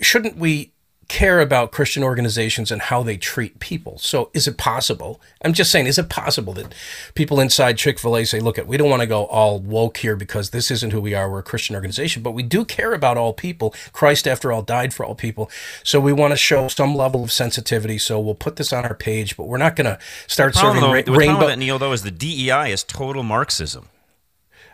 [0.00, 0.71] shouldn't we
[1.12, 3.98] care about Christian organizations and how they treat people?
[3.98, 5.20] So, is it possible?
[5.44, 6.74] I'm just saying, is it possible that
[7.14, 9.98] people inside Chick fil A say, look, at we don't want to go all woke
[9.98, 11.30] here because this isn't who we are.
[11.30, 13.74] We're a Christian organization, but we do care about all people.
[13.92, 15.50] Christ, after all, died for all people.
[15.84, 17.98] So, we want to show some level of sensitivity.
[17.98, 20.94] So, we'll put this on our page, but we're not going to start serving though,
[20.94, 21.36] ra- the rainbow.
[21.36, 23.86] Problem that, Neil, though, is the DEI is total Marxism.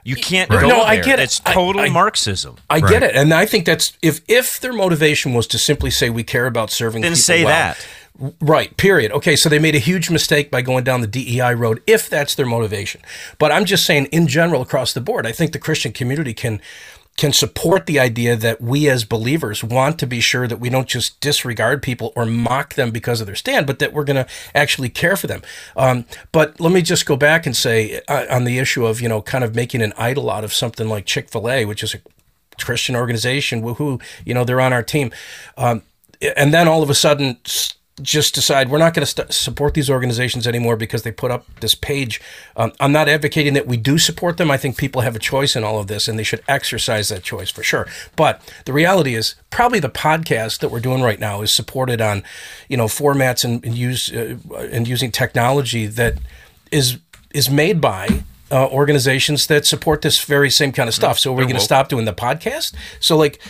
[0.05, 0.61] You can't right.
[0.61, 0.85] go no, there.
[0.85, 1.25] I get it.
[1.25, 2.57] It's total I, I, Marxism.
[2.71, 2.91] I right.
[2.91, 6.25] get it, and I think that's if if their motivation was to simply say we
[6.25, 7.03] care about serving.
[7.03, 7.87] Then people say well, that.
[8.41, 8.77] Right.
[8.77, 9.13] Period.
[9.13, 9.37] Okay.
[9.37, 12.47] So they made a huge mistake by going down the DEI road, if that's their
[12.47, 13.01] motivation.
[13.39, 16.61] But I'm just saying, in general, across the board, I think the Christian community can
[17.19, 20.89] can support the idea that we as believers want to be sure that we don't
[20.89, 24.27] just disregard people or mock them because of their stand, but that we're going to
[24.55, 25.43] actually care for them.
[25.77, 29.09] Um, but let me just go back and say uh, on the issue of, you
[29.09, 31.93] know, kind of making an idol out of something like Chick fil A, which is
[31.93, 31.99] a
[32.63, 35.11] Christian organization, who, you know, they're on our team.
[35.57, 35.83] Um,
[36.37, 37.39] and then all of a sudden,
[38.03, 41.47] just decide we're not going to st- support these organizations anymore because they put up
[41.61, 42.21] this page.
[42.57, 44.51] Um, I'm not advocating that we do support them.
[44.51, 47.23] I think people have a choice in all of this and they should exercise that
[47.23, 47.87] choice for sure.
[48.17, 52.23] But the reality is, probably the podcast that we're doing right now is supported on,
[52.69, 54.37] you know, formats and, and use uh,
[54.71, 56.15] and using technology that
[56.71, 56.99] is
[57.33, 61.19] is made by uh, organizations that support this very same kind of stuff.
[61.19, 62.75] So we're going to stop doing the podcast.
[63.01, 63.41] So like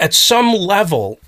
[0.00, 1.18] at some level,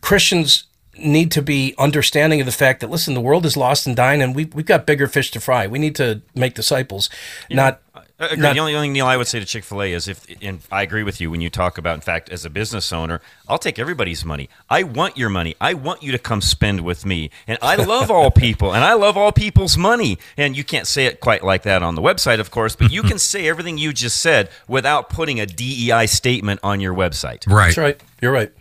[0.00, 0.64] Christians
[1.00, 4.22] need to be understanding of the fact that listen, the world is lost and dying,
[4.22, 5.66] and we we've got bigger fish to fry.
[5.66, 7.10] We need to make disciples,
[7.48, 7.56] yeah.
[7.56, 7.82] not.
[8.20, 10.26] Uh, not, the only thing, Neil, I would say to Chick Fil A is if,
[10.42, 13.22] and I agree with you when you talk about, in fact, as a business owner,
[13.48, 14.50] I'll take everybody's money.
[14.68, 15.56] I want your money.
[15.58, 18.92] I want you to come spend with me, and I love all people, and I
[18.92, 20.18] love all people's money.
[20.36, 23.02] And you can't say it quite like that on the website, of course, but you
[23.02, 27.46] can say everything you just said without putting a DEI statement on your website.
[27.46, 27.68] Right.
[27.68, 28.02] That's right.
[28.20, 28.52] You're right.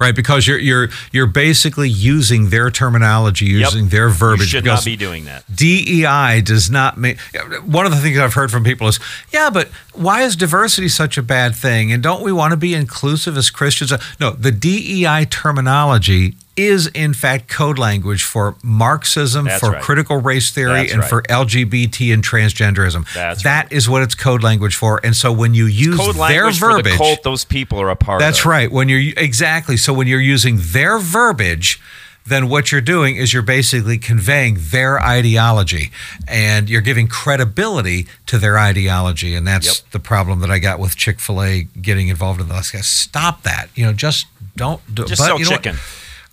[0.00, 4.52] Right, because you're you're you're basically using their terminology, using their verbiage.
[4.52, 5.44] You should not be doing that.
[5.54, 7.20] DEI does not make.
[7.64, 8.98] One of the things I've heard from people is,
[9.32, 11.92] yeah, but why is diversity such a bad thing?
[11.92, 13.92] And don't we want to be inclusive as Christians?
[14.18, 16.34] No, the DEI terminology
[16.66, 19.82] is in fact code language for Marxism, That's for right.
[19.82, 21.08] critical race theory, That's and right.
[21.08, 23.06] for LGBT and transgenderism.
[23.14, 25.00] That's That is what it's code language for.
[25.04, 28.20] And so when you use Code their verbiage, the cult those people are a part
[28.20, 28.46] that's of.
[28.46, 28.70] right.
[28.70, 31.80] When you're exactly so when you're using their verbiage,
[32.26, 35.90] then what you're doing is you're basically conveying their ideology
[36.28, 39.34] and you're giving credibility to their ideology.
[39.34, 39.90] And that's Yep.
[39.92, 42.80] the problem that I got with Chick fil A getting involved in the last guy.
[42.82, 43.68] stop that.
[43.74, 45.62] You know, just don't do Just but sell you know what?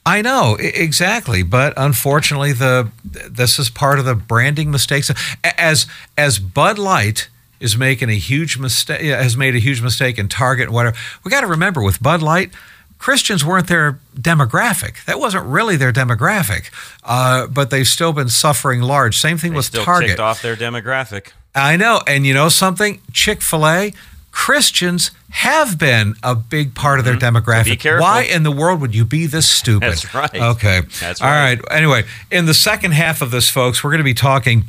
[0.07, 5.11] I know exactly, but unfortunately, the this is part of the branding mistakes.
[5.43, 5.85] As
[6.17, 7.27] as Bud Light
[7.59, 10.95] is making a huge mistake, has made a huge mistake in Target and whatever.
[11.25, 12.51] We got to remember with Bud Light,
[12.99, 15.03] Christians weren't their demographic.
[15.05, 16.71] That wasn't really their demographic,
[17.03, 19.17] uh, but they've still been suffering large.
[19.19, 20.19] Same thing They with still Target.
[20.21, 21.31] off their demographic.
[21.53, 22.01] I know.
[22.07, 23.01] And you know something?
[23.11, 23.93] Chick fil A,
[24.37, 27.63] Christians have been a big part of their demographic.
[27.63, 27.81] Mm-hmm.
[27.81, 28.03] Careful.
[28.03, 29.89] Why in the world would you be this stupid?
[29.89, 30.35] That's right.
[30.35, 30.81] Okay.
[31.01, 31.59] That's All right.
[31.59, 31.71] right.
[31.71, 34.65] Anyway, in the second half of this, folks, we're going to be talking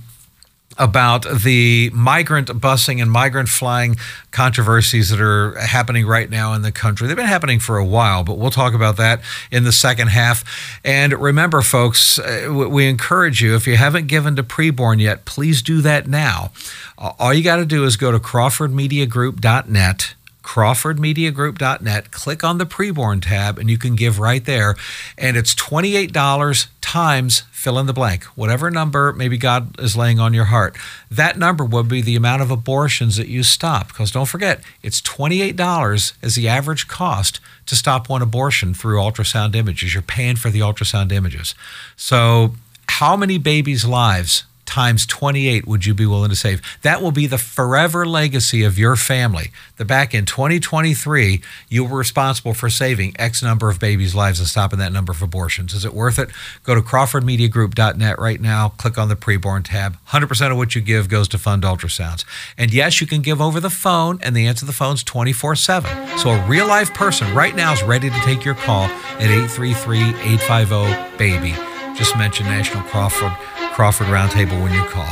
[0.79, 3.97] about the migrant busing and migrant flying
[4.31, 7.09] controversies that are happening right now in the country.
[7.09, 10.79] They've been happening for a while, but we'll talk about that in the second half.
[10.85, 15.62] And remember, folks, uh, we encourage you if you haven't given to preborn yet, please
[15.62, 16.53] do that now.
[16.97, 20.14] All you got to do is go to crawfordmediagroup.net
[20.48, 24.74] crawfordmediagroup.net click on the preborn tab and you can give right there.
[25.18, 28.24] And it's $28 times fill in the blank.
[28.24, 30.74] Whatever number maybe god is laying on your heart.
[31.11, 33.88] That number will be the amount of abortions that you stop.
[33.88, 39.54] Because don't forget it's $28 as the average cost to stop one abortion through ultrasound
[39.54, 39.92] images.
[39.92, 41.54] You're paying for the ultrasound images.
[41.94, 42.54] So
[42.88, 46.61] how many babies lives times 28 would you be willing to save?
[46.83, 49.50] That will be the forever legacy of your family.
[49.76, 54.48] That back in 2023, you were responsible for saving X number of babies' lives and
[54.48, 55.72] stopping that number of abortions.
[55.72, 56.28] Is it worth it?
[56.62, 59.96] Go to crawfordmediagroup.net right now, click on the preborn tab.
[60.09, 62.24] 100% of what you give goes to fund ultrasounds.
[62.57, 65.57] And yes, you can give over the phone, and the answer to the phone's 24
[65.57, 66.18] 7.
[66.18, 70.00] So a real life person right now is ready to take your call at 833
[70.00, 71.54] 850 BABY.
[71.96, 73.33] Just mention National Crawford
[73.79, 75.07] Crawford Roundtable when you call.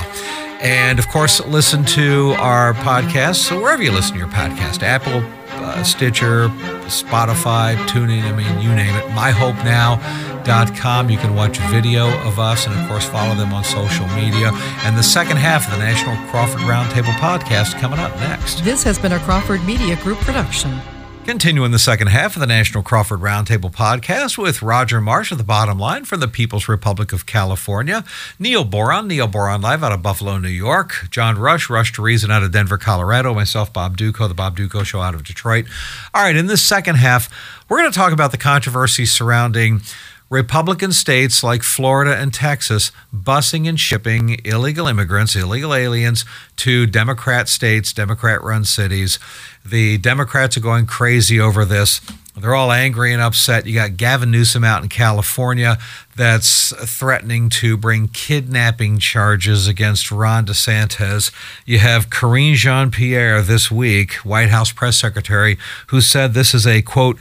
[0.60, 3.36] And of course, listen to our podcast.
[3.36, 5.22] So wherever you listen to your podcast, Apple,
[5.64, 6.48] uh, Stitcher,
[6.88, 9.04] Spotify, TuneIn, I mean, you name it.
[9.10, 11.10] MyHopeNow.com.
[11.10, 14.50] You can watch video of us and, of course, follow them on social media.
[14.82, 18.64] And the second half of the National Crawford Roundtable podcast coming up next.
[18.64, 20.80] This has been a Crawford Media Group production.
[21.26, 25.44] Continuing the second half of the National Crawford Roundtable podcast with Roger Marsh of the
[25.44, 28.04] Bottom Line from the People's Republic of California,
[28.38, 32.30] Neil Boron, Neil Boron live out of Buffalo, New York, John Rush, Rush to Reason
[32.30, 35.66] out of Denver, Colorado, myself, Bob Dutko, the Bob Dutko Show out of Detroit.
[36.14, 37.28] All right, in this second half,
[37.68, 39.80] we're going to talk about the controversy surrounding
[40.28, 46.24] Republican states like Florida and Texas busing and shipping illegal immigrants, illegal aliens
[46.56, 49.18] to Democrat states, Democrat run cities.
[49.64, 52.00] The Democrats are going crazy over this.
[52.38, 53.66] They're all angry and upset.
[53.66, 55.78] You got Gavin Newsom out in California
[56.16, 61.32] that's threatening to bring kidnapping charges against Ron DeSantis.
[61.64, 66.66] You have Karine Jean Pierre this week, White House press secretary, who said this is
[66.66, 67.18] a quote,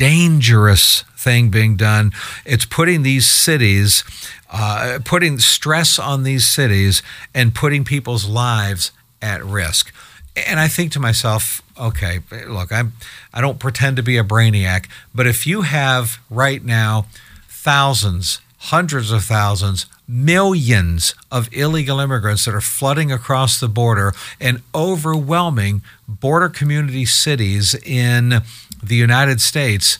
[0.00, 2.10] dangerous thing being done.
[2.46, 4.02] It's putting these cities,
[4.50, 7.02] uh, putting stress on these cities
[7.34, 9.92] and putting people's lives at risk.
[10.34, 12.94] And I think to myself, okay, look, I'm
[13.34, 17.06] I don't pretend to be a brainiac, but if you have right now
[17.46, 24.62] thousands, hundreds of thousands, millions of illegal immigrants that are flooding across the border and
[24.74, 28.40] overwhelming border community cities in
[28.82, 29.98] the United States,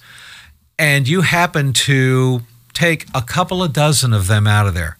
[0.78, 4.96] and you happen to take a couple of dozen of them out of there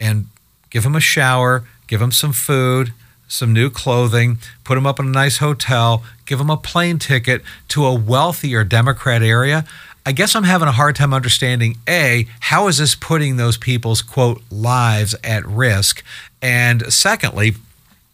[0.00, 0.26] and
[0.70, 2.92] give them a shower, give them some food,
[3.28, 7.42] some new clothing, put them up in a nice hotel, give them a plane ticket
[7.68, 9.64] to a wealthier Democrat area.
[10.04, 14.02] I guess I'm having a hard time understanding A, how is this putting those people's
[14.02, 16.02] quote lives at risk?
[16.42, 17.54] And secondly,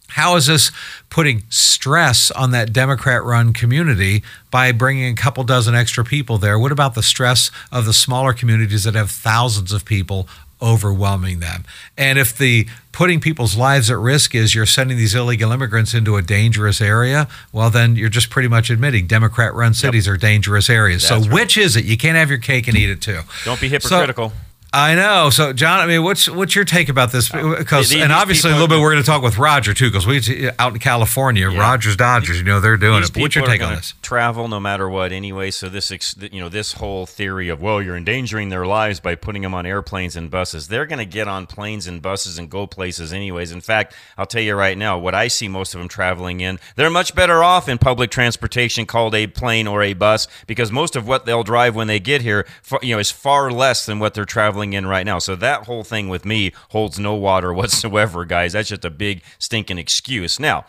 [0.09, 0.71] how is this
[1.09, 6.57] putting stress on that Democrat run community by bringing a couple dozen extra people there?
[6.57, 10.27] What about the stress of the smaller communities that have thousands of people
[10.61, 11.63] overwhelming them.
[11.97, 16.17] And if the putting people's lives at risk is you're sending these illegal immigrants into
[16.17, 20.15] a dangerous area, well, then you're just pretty much admitting Democrat run cities yep.
[20.15, 21.07] are dangerous areas.
[21.07, 21.41] That's so, right.
[21.41, 21.85] which is it?
[21.85, 23.21] You can't have your cake and eat it too.
[23.45, 24.29] Don't be hypocritical.
[24.29, 24.35] So,
[24.77, 25.31] I know.
[25.31, 27.33] So, John, I mean, what's what's your take about this?
[27.33, 30.05] Oh, because, and obviously, a little bit, we're going to talk with Roger too, because
[30.05, 31.59] we out in California, yeah.
[31.59, 33.11] Rogers Dodgers, you know, they're doing it.
[33.11, 33.95] But what's your take on this?
[34.03, 35.49] Travel no matter what, anyway.
[35.49, 39.41] So this, you know, this whole theory of well, you're endangering their lives by putting
[39.41, 40.67] them on airplanes and buses.
[40.67, 43.51] They're going to get on planes and buses and go places anyways.
[43.51, 46.59] In fact, I'll tell you right now, what I see most of them traveling in,
[46.75, 50.95] they're much better off in public transportation called a plane or a bus because most
[50.95, 52.45] of what they'll drive when they get here,
[52.83, 55.19] you know, is far less than what they're traveling in right now.
[55.19, 58.53] So that whole thing with me holds no water whatsoever, guys.
[58.53, 60.39] That's just a big stinking excuse.
[60.39, 60.65] Now,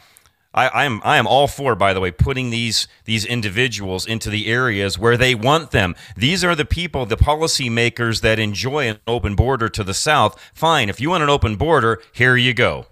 [0.54, 4.46] I, am I am all for, by the way, putting these these individuals into the
[4.46, 5.94] areas where they want them.
[6.16, 10.40] These are the people, the policymakers that enjoy an open border to the south.
[10.54, 12.86] Fine, if you want an open border, here you go.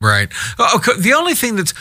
[0.00, 0.28] Right.
[0.58, 1.00] Oh, okay.
[1.00, 1.72] The only thing that's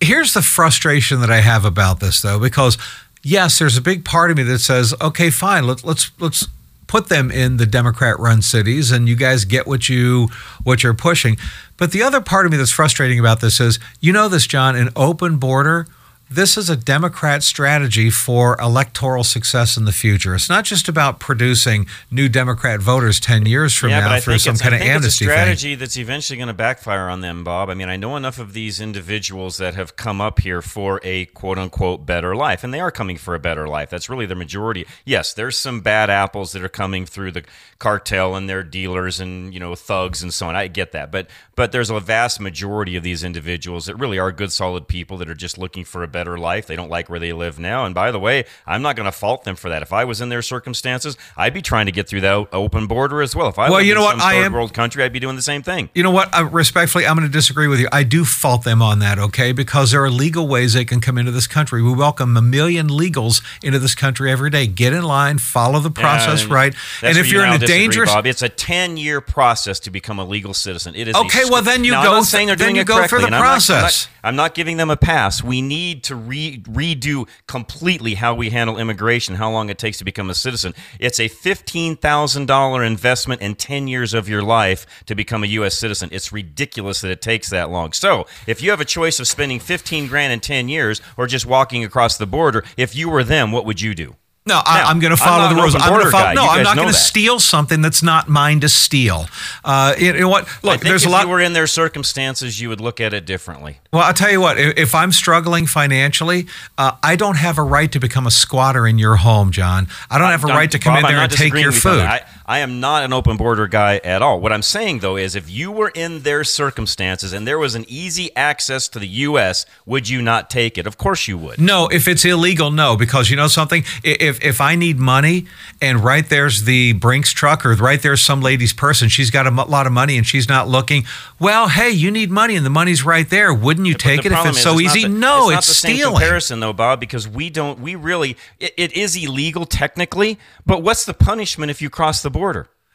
[0.00, 2.78] here's the frustration that I have about this, though, because
[3.22, 6.46] yes, there's a big part of me that says, okay, fine, let, let's let's
[6.88, 10.28] put them in the Democrat run cities and you guys get what you
[10.64, 11.36] what you're pushing.
[11.76, 14.74] But the other part of me that's frustrating about this is you know this John,
[14.74, 15.86] an open border
[16.30, 20.34] this is a Democrat strategy for electoral success in the future.
[20.34, 24.56] It's not just about producing new Democrat voters 10 years from yeah, now through some
[24.56, 25.78] kind of amnesty it's a strategy thing.
[25.78, 27.70] that's eventually going to backfire on them, Bob.
[27.70, 31.24] I mean, I know enough of these individuals that have come up here for a
[31.26, 33.88] quote unquote better life, and they are coming for a better life.
[33.88, 34.86] That's really the majority.
[35.06, 37.44] Yes, there's some bad apples that are coming through the
[37.78, 40.56] cartel and their dealers and, you know, thugs and so on.
[40.56, 41.10] I get that.
[41.10, 45.16] But but there's a vast majority of these individuals that really are good solid people
[45.18, 46.66] that are just looking for a better life.
[46.66, 47.84] They don't like where they live now.
[47.84, 49.82] And by the way, I'm not going to fault them for that.
[49.82, 53.22] If I was in their circumstances, I'd be trying to get through that open border
[53.22, 53.48] as well.
[53.48, 55.62] If I well, you know what, I am world country, I'd be doing the same
[55.62, 55.90] thing.
[55.94, 56.34] You know what?
[56.34, 57.88] I, respectfully, I'm going to disagree with you.
[57.92, 59.18] I do fault them on that.
[59.18, 61.82] Okay, because there are legal ways they can come into this country.
[61.82, 64.66] We welcome a million legals into this country every day.
[64.66, 66.74] Get in line, follow the process yeah, right.
[67.02, 70.24] And if you're in a dangerous, Bob, it's a 10 year process to become a
[70.24, 70.94] legal citizen.
[70.94, 71.42] It is okay.
[71.46, 72.08] A, well, then you now, go.
[72.10, 73.68] I'm not saying they're doing you it go correctly, through the process.
[73.72, 75.42] I'm not, I'm, not, I'm not, giving them a pass.
[75.42, 80.04] We need to re- redo completely how we handle immigration, how long it takes to
[80.04, 80.74] become a citizen.
[80.98, 85.78] It's a $15,000 investment in 10 years of your life to become a U.S.
[85.78, 86.08] citizen.
[86.12, 87.92] It's ridiculous that it takes that long.
[87.92, 91.46] So, if you have a choice of spending 15 grand in 10 years or just
[91.46, 94.16] walking across the border, if you were them, what would you do?
[94.48, 95.74] No, I, am going to follow the rules.
[95.74, 96.32] I'm going to follow.
[96.32, 99.26] No, I'm not going to steal something that's not mine to steal.
[99.62, 100.48] Uh, you know what?
[100.64, 101.20] Look, there's a lot.
[101.20, 103.78] If you were in their circumstances, you would look at it differently.
[103.92, 104.58] Well, I'll tell you what.
[104.58, 106.46] If I'm struggling financially,
[106.78, 109.86] uh, I don't have a right to become a squatter in your home, John.
[110.10, 112.00] I don't have a right to come Bob, in there and take your food.
[112.00, 114.40] I, I am not an open border guy at all.
[114.40, 117.84] What I'm saying though is, if you were in their circumstances and there was an
[117.88, 120.86] easy access to the U.S., would you not take it?
[120.86, 121.60] Of course you would.
[121.60, 123.84] No, if it's illegal, no, because you know something.
[124.02, 125.44] If if I need money
[125.82, 129.50] and right there's the Brinks truck or right there's some lady's person, she's got a
[129.50, 131.04] lot of money and she's not looking.
[131.38, 133.52] Well, hey, you need money and the money's right there.
[133.52, 135.02] Wouldn't you take it if it's so it's easy?
[135.02, 136.14] The, no, it's, it's stealing.
[136.14, 137.78] comparison though, Bob, because we don't.
[137.78, 138.38] We really.
[138.58, 142.37] It, it is illegal technically, but what's the punishment if you cross the border?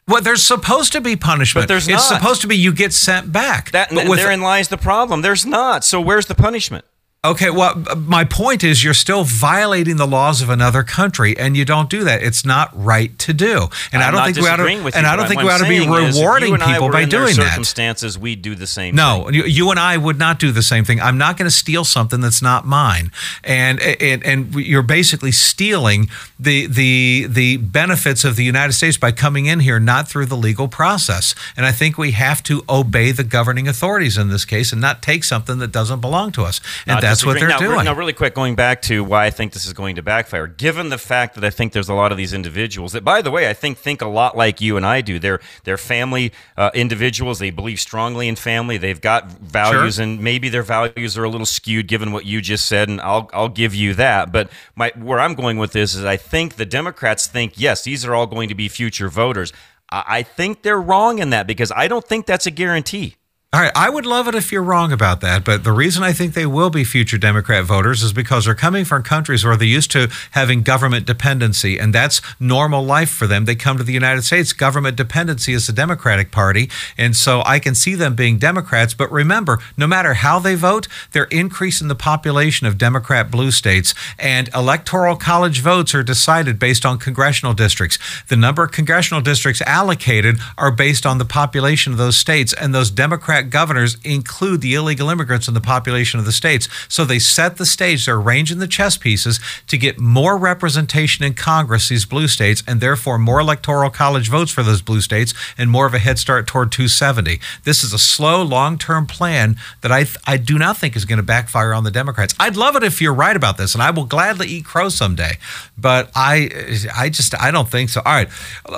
[0.06, 1.62] Well, there's supposed to be punishment.
[1.64, 2.20] But there's it's not.
[2.20, 3.70] supposed to be you get sent back.
[3.70, 5.22] That, but with, therein lies the problem.
[5.22, 5.84] There's not.
[5.84, 6.84] So where's the punishment?
[7.24, 11.64] Okay, well, my point is you're still violating the laws of another country, and you
[11.64, 12.22] don't do that.
[12.22, 13.68] It's not right to do.
[13.92, 14.96] And I'm I don't think we ought to.
[14.98, 17.50] and I don't think we ought to be rewarding people by doing that.
[17.50, 18.94] Circumstances, we do the same.
[18.94, 19.42] No, thing.
[19.46, 21.00] you and I would not do the same thing.
[21.00, 23.10] I'm not going to steal something that's not mine,
[23.42, 29.12] and and and you're basically stealing the the the benefits of the United States by
[29.12, 31.34] coming in here not through the legal process.
[31.56, 35.00] And I think we have to obey the governing authorities in this case and not
[35.00, 36.60] take something that doesn't belong to us.
[36.86, 37.84] And that's that's what they're now, doing.
[37.84, 40.88] Now, really quick, going back to why I think this is going to backfire, given
[40.88, 43.48] the fact that I think there's a lot of these individuals that, by the way,
[43.48, 45.18] I think think a lot like you and I do.
[45.18, 47.38] They're they're family uh, individuals.
[47.38, 48.78] They believe strongly in family.
[48.78, 50.04] They've got values, sure.
[50.04, 52.88] and maybe their values are a little skewed given what you just said.
[52.88, 54.32] And I'll I'll give you that.
[54.32, 58.04] But my where I'm going with this is I think the Democrats think yes, these
[58.04, 59.52] are all going to be future voters.
[59.90, 63.16] I, I think they're wrong in that because I don't think that's a guarantee.
[63.54, 66.12] All right, I would love it if you're wrong about that, but the reason I
[66.12, 69.68] think they will be future Democrat voters is because they're coming from countries where they're
[69.68, 73.44] used to having government dependency, and that's normal life for them.
[73.44, 77.60] They come to the United States, government dependency is the Democratic Party, and so I
[77.60, 78.92] can see them being Democrats.
[78.92, 83.94] But remember, no matter how they vote, they're increasing the population of Democrat blue states,
[84.18, 88.00] and electoral college votes are decided based on congressional districts.
[88.26, 92.74] The number of congressional districts allocated are based on the population of those states, and
[92.74, 96.68] those Democrat governors include the illegal immigrants in the population of the states.
[96.88, 101.34] So they set the stage, they're arranging the chess pieces to get more representation in
[101.34, 105.70] Congress, these blue states, and therefore more electoral college votes for those blue states and
[105.70, 107.40] more of a head start toward 270.
[107.64, 111.18] This is a slow, long term plan that I, I do not think is going
[111.18, 112.34] to backfire on the Democrats.
[112.38, 115.38] I'd love it if you're right about this, and I will gladly eat crow someday.
[115.76, 116.50] But I,
[116.96, 118.02] I just, I don't think so.
[118.04, 118.28] All right,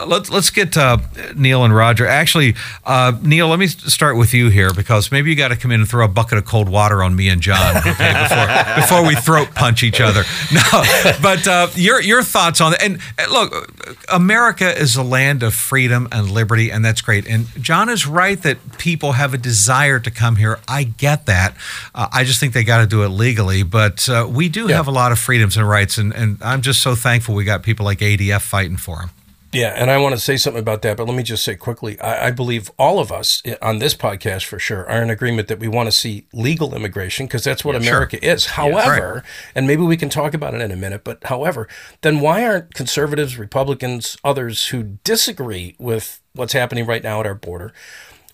[0.06, 0.98] let's let's get uh,
[1.34, 2.06] Neil and Roger.
[2.06, 2.54] Actually,
[2.84, 5.88] uh, Neil, let me start with you because maybe you got to come in and
[5.88, 9.48] throw a bucket of cold water on me and John okay, before before we throat
[9.54, 10.24] punch each other.
[10.52, 10.82] No,
[11.22, 12.82] but uh, your your thoughts on it.
[12.82, 13.00] And
[13.30, 13.70] look,
[14.08, 17.26] America is a land of freedom and liberty, and that's great.
[17.26, 20.58] And John is right that people have a desire to come here.
[20.68, 21.56] I get that.
[21.94, 23.62] Uh, I just think they got to do it legally.
[23.62, 24.76] But uh, we do yeah.
[24.76, 27.62] have a lot of freedoms and rights, and, and I'm just so thankful we got
[27.62, 29.10] people like ADF fighting for them.
[29.56, 31.98] Yeah, and I want to say something about that, but let me just say quickly
[32.00, 35.58] I, I, believe all of us on this podcast for sure are in agreement that
[35.58, 38.30] we want to see legal immigration because that's what yeah, America sure.
[38.30, 38.46] is.
[38.46, 39.22] However, right.
[39.54, 41.68] and maybe we can talk about it in a minute, but however,
[42.02, 47.34] then why aren't conservatives, Republicans, others who disagree with what's happening right now at our
[47.34, 47.72] border?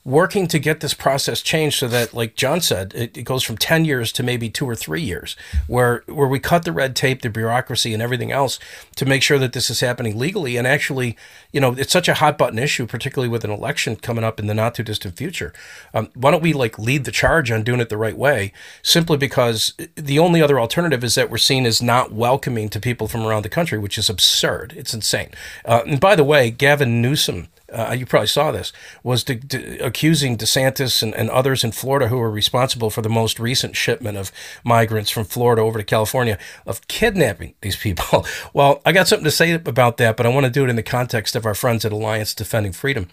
[0.05, 3.57] Working to get this process changed so that, like John said, it, it, goes from
[3.57, 5.37] 10 years to maybe two or three years,
[5.69, 8.59] where, where we cut the red tape, the bureaucracy, and everything else
[8.97, 10.57] to make sure that this is happening legally.
[10.57, 11.17] And actually,
[11.53, 14.49] you know, it's such a hot button issue, particularly with an election coming up in
[14.49, 15.53] the not too distant future.
[15.95, 18.53] Um, why don't we like lead the charge on doing it the right way?
[18.83, 23.07] Simply because the only other alternative is that we're seen as not welcoming to people
[23.07, 24.75] from around the country, which is absurd.
[24.77, 25.31] It's insane.
[25.65, 31.03] Uh, and by the way, Gavin Newsom uh, you probably saw this, was accusing DeSantis
[31.03, 34.31] and, and others in Florida who were responsible for the most recent shipment of
[34.65, 38.27] migrants from Florida over to California of kidnapping these people.
[38.53, 40.77] well, I got something to say about that, but I want to do it in
[40.77, 43.09] the context of our friends at Alliance Defending Freedom.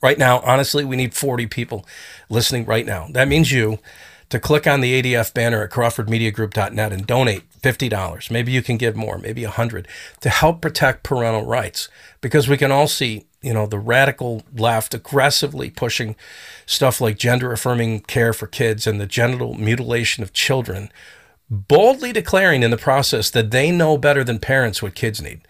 [0.00, 1.84] Right now, honestly, we need 40 people
[2.28, 3.08] listening right now.
[3.10, 3.78] That means you
[4.28, 8.30] to click on the ADF banner at crawfordmediagroup.net and donate $50.
[8.30, 9.88] Maybe you can give more, maybe 100
[10.20, 11.88] to help protect parental rights
[12.20, 16.16] because we can all see you know, the radical left aggressively pushing
[16.66, 20.90] stuff like gender affirming care for kids and the genital mutilation of children,
[21.48, 25.40] boldly declaring in the process that they know better than parents what kids need.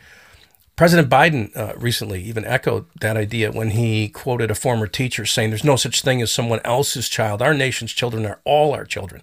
[0.78, 5.50] President Biden uh, recently even echoed that idea when he quoted a former teacher saying,
[5.50, 7.42] There's no such thing as someone else's child.
[7.42, 9.22] Our nation's children are all our children.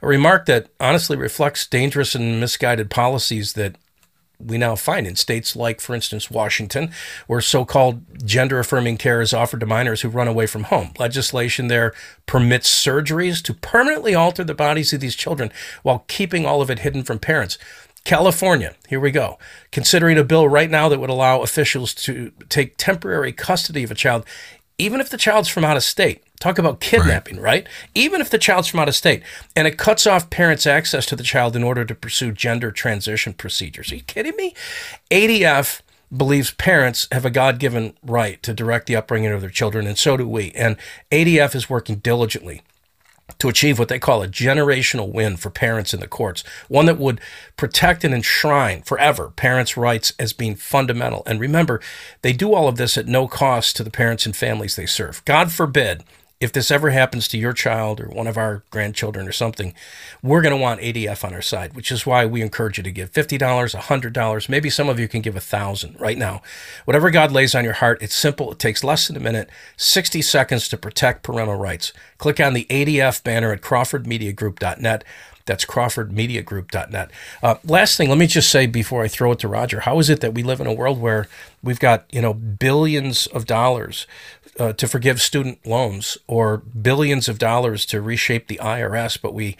[0.00, 3.74] A remark that honestly reflects dangerous and misguided policies that
[4.44, 6.92] we now find in states like, for instance, Washington,
[7.26, 10.92] where so called gender affirming care is offered to minors who run away from home.
[10.98, 11.92] Legislation there
[12.26, 16.80] permits surgeries to permanently alter the bodies of these children while keeping all of it
[16.80, 17.58] hidden from parents.
[18.04, 19.38] California, here we go,
[19.70, 23.94] considering a bill right now that would allow officials to take temporary custody of a
[23.94, 24.26] child,
[24.82, 26.24] even if the child's from out of state.
[26.40, 27.64] Talk about kidnapping, right.
[27.64, 27.68] right.
[27.94, 29.22] Even if the child's from out of state,
[29.54, 33.32] and it cuts off parents' access to the child in order to pursue gender transition
[33.32, 33.92] procedures.
[33.92, 34.54] Are you kidding me?
[35.08, 35.82] ADF
[36.14, 39.96] believes parents have a God given right to direct the upbringing of their children, and
[39.96, 40.50] so do we.
[40.52, 40.76] And
[41.12, 42.62] ADF is working diligently
[43.38, 46.98] to achieve what they call a generational win for parents in the courts, one that
[46.98, 47.20] would
[47.56, 51.22] protect and enshrine forever parents' rights as being fundamental.
[51.26, 51.80] And remember,
[52.22, 55.24] they do all of this at no cost to the parents and families they serve.
[55.24, 56.04] God forbid
[56.42, 59.74] if this ever happens to your child or one of our grandchildren or something,
[60.24, 62.90] we're going to want ADF on our side, which is why we encourage you to
[62.90, 64.48] give $50, $100.
[64.48, 66.42] Maybe some of you can give a thousand right now.
[66.84, 68.50] Whatever God lays on your heart, it's simple.
[68.50, 71.92] It takes less than a minute, 60 seconds to protect parental rights.
[72.18, 75.04] Click on the ADF banner at crawfordmediagroup.net.
[75.44, 77.10] That's crawfordmediagroup.net.
[77.42, 80.08] Uh, last thing, let me just say before I throw it to Roger, how is
[80.08, 81.28] it that we live in a world where
[81.62, 84.06] we've got, you know, billions of dollars
[84.58, 89.56] uh, to forgive student loans or billions of dollars to reshape the IRS, but we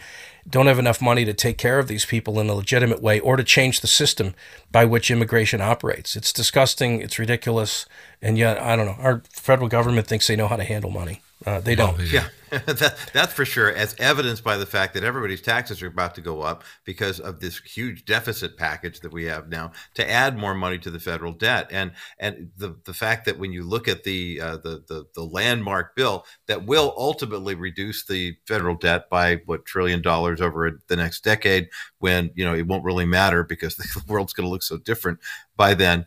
[0.47, 3.35] don't have enough money to take care of these people in a legitimate way or
[3.35, 4.35] to change the system
[4.71, 6.15] by which immigration operates.
[6.15, 7.87] It's disgusting, it's ridiculous,
[8.21, 11.21] and yet, I don't know, our federal government thinks they know how to handle money.
[11.45, 11.99] Uh, they don't.
[11.99, 13.71] Yeah, that, that's for sure.
[13.71, 17.39] As evidenced by the fact that everybody's taxes are about to go up because of
[17.39, 21.33] this huge deficit package that we have now to add more money to the federal
[21.33, 25.05] debt, and and the the fact that when you look at the uh, the, the
[25.15, 30.79] the landmark bill that will ultimately reduce the federal debt by what trillion dollars over
[30.87, 31.67] the next decade,
[31.99, 35.19] when you know it won't really matter because the world's going to look so different
[35.57, 36.05] by then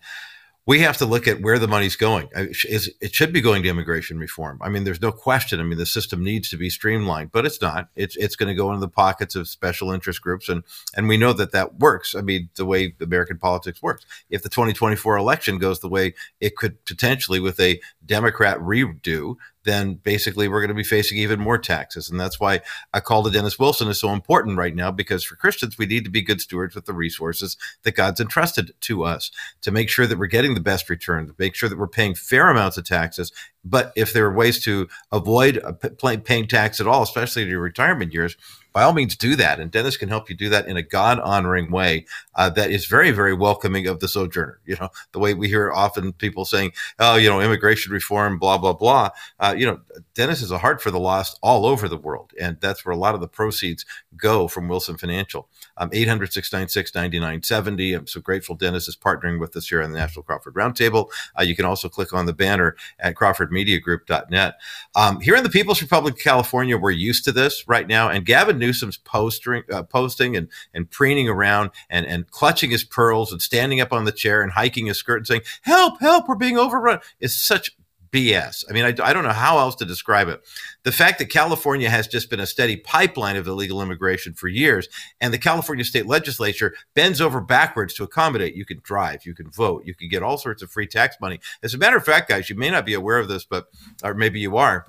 [0.67, 2.29] we have to look at where the money's going.
[2.35, 4.59] It should be going to immigration reform.
[4.61, 5.61] I mean, there's no question.
[5.61, 7.89] I mean, the system needs to be streamlined, but it's not.
[7.95, 10.65] It's it's going to go into the pockets of special interest groups, and
[10.97, 12.17] and we know that that works.
[12.17, 14.05] I mean, the way American politics works.
[14.29, 19.37] If the 2024 election goes the way it could potentially with a Democrat redo,
[19.67, 22.09] then basically we're going to be facing even more taxes.
[22.09, 22.63] And that's why
[22.95, 26.05] a call to Dennis Wilson is so important right now, because for Christians, we need
[26.05, 30.07] to be good stewards with the resources that God's entrusted to us to make sure
[30.07, 32.85] that we're getting the best return, to make sure that we're paying fair amounts of
[32.85, 33.33] taxes.
[33.63, 35.73] But if there are ways to avoid uh,
[36.19, 38.37] paying tax at all, especially in your retirement years,
[38.77, 39.59] by all means do that.
[39.59, 42.05] And Dennis can help you do that in a God honoring way
[42.35, 44.61] uh, that is very, very welcoming of the sojourner.
[44.67, 48.59] You know, the way we hear often people saying, oh, you know, immigration reform, blah,
[48.59, 49.09] blah, blah.
[49.41, 49.81] Uh, you know,
[50.15, 52.33] Dennis is a heart for the lost all over the world.
[52.39, 55.49] And that's where a lot of the proceeds go from Wilson Financial.
[55.79, 57.95] Um, 800 696 9970.
[57.95, 61.09] I'm so grateful Dennis is partnering with us here on the National Crawford Roundtable.
[61.39, 64.59] Uh, you can also click on the banner at crawfordmediagroup.net.
[64.95, 68.11] Um, here in the People's Republic of California, we're used to this right now.
[68.11, 73.31] And Gavin Newsom's posting, uh, posting and, and preening around and, and clutching his pearls
[73.31, 76.35] and standing up on the chair and hiking his skirt and saying, help, help, we're
[76.35, 77.71] being overrun is such
[78.11, 78.65] BS.
[78.69, 80.41] I mean, I, I, don't know how else to describe it.
[80.85, 84.89] The fact that California has just been a steady pipeline of illegal immigration for years,
[85.21, 88.55] and the California state legislature bends over backwards to accommodate.
[88.55, 91.41] You can drive, you can vote, you can get all sorts of free tax money.
[91.63, 93.67] As a matter of fact, guys, you may not be aware of this, but
[94.03, 94.87] or maybe you are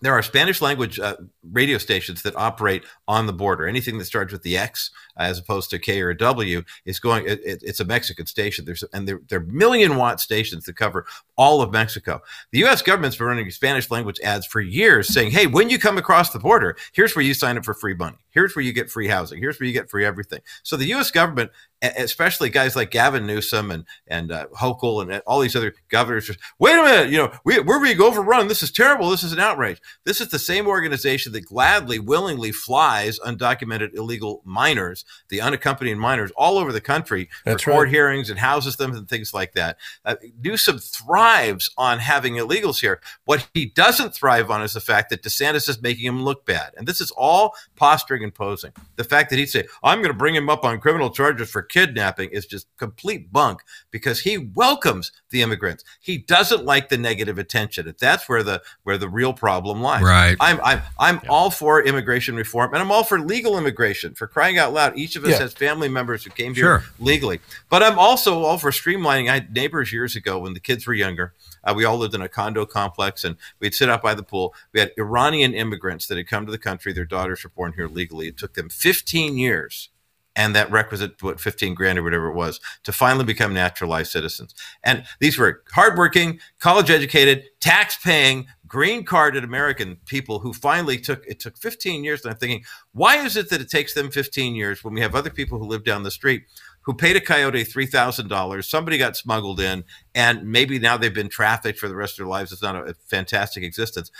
[0.00, 1.16] there are Spanish language uh,
[1.52, 3.66] radio stations that operate on the border.
[3.66, 7.26] Anything that starts with the X as opposed to K or a W is going.
[7.26, 8.64] It, it, it's a Mexican station.
[8.64, 12.20] There's and there, there are million watt stations that cover all of Mexico.
[12.52, 12.82] The U.S.
[12.82, 16.38] government's been running Spanish language ads for years, saying, "Hey, when you come across the
[16.38, 18.16] border, here's where you sign up for free money.
[18.30, 19.40] Here's where you get free housing.
[19.40, 21.10] Here's where you get free everything." So the U.S.
[21.10, 21.50] government
[21.82, 26.26] especially guys like Gavin Newsom and and uh, Hochul and all these other governors.
[26.26, 28.48] Just, Wait a minute, you know, we, we're being overrun.
[28.48, 29.10] This is terrible.
[29.10, 29.80] This is an outrage.
[30.04, 36.30] This is the same organization that gladly, willingly flies undocumented illegal minors, the unaccompanied minors,
[36.36, 37.94] all over the country That's for court right.
[37.94, 39.78] hearings and houses them and things like that.
[40.04, 43.00] Uh, Newsom thrives on having illegals here.
[43.24, 46.72] What he doesn't thrive on is the fact that DeSantis is making him look bad,
[46.76, 48.72] and this is all posturing and posing.
[48.96, 51.69] The fact that he'd say, "I'm going to bring him up on criminal charges for."
[51.70, 53.60] Kidnapping is just complete bunk
[53.90, 55.82] because he welcomes the immigrants.
[56.00, 57.94] He doesn't like the negative attention.
[57.98, 60.02] That's where the where the real problem lies.
[60.02, 60.36] Right.
[60.40, 61.30] I'm I'm I'm Yeah.
[61.30, 64.14] all for immigration reform and I'm all for legal immigration.
[64.14, 65.38] For crying out loud, each of us Yeah.
[65.38, 66.80] has family members who came Sure.
[66.80, 67.40] here legally.
[67.70, 69.30] But I'm also all for streamlining.
[69.30, 71.32] I had neighbors years ago when the kids were younger.
[71.62, 74.54] Uh, we all lived in a condo complex and we'd sit out by the pool.
[74.72, 76.92] We had Iranian immigrants that had come to the country.
[76.92, 78.28] Their daughters were born here legally.
[78.28, 79.90] It took them 15 years
[80.36, 84.54] and that requisite what 15 grand or whatever it was to finally become naturalized citizens.
[84.82, 91.26] And these were hardworking college educated tax paying green carded american people who finally took
[91.26, 92.62] it took 15 years and i'm thinking
[92.92, 95.66] why is it that it takes them 15 years when we have other people who
[95.66, 96.44] live down the street
[96.82, 101.78] who paid a coyote $3000 somebody got smuggled in and maybe now they've been trafficked
[101.78, 102.52] for the rest of their lives.
[102.52, 104.10] It's not a, a fantastic existence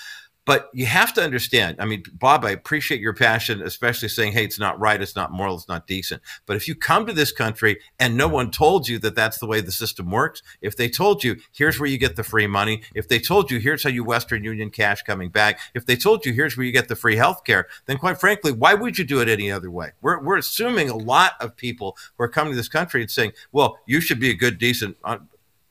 [0.46, 1.76] but you have to understand.
[1.78, 5.30] I mean, Bob, I appreciate your passion, especially saying, hey, it's not right, it's not
[5.30, 6.22] moral, it's not decent.
[6.46, 9.46] But if you come to this country and no one told you that that's the
[9.46, 12.82] way the system works, if they told you, here's where you get the free money,
[12.94, 16.24] if they told you, here's how you Western Union cash coming back, if they told
[16.24, 19.04] you, here's where you get the free health care, then quite frankly, why would you
[19.04, 19.92] do it any other way?
[20.00, 23.32] We're, we're assuming a lot of people who are coming to this country and saying,
[23.52, 25.18] well, you should be a good, decent, uh,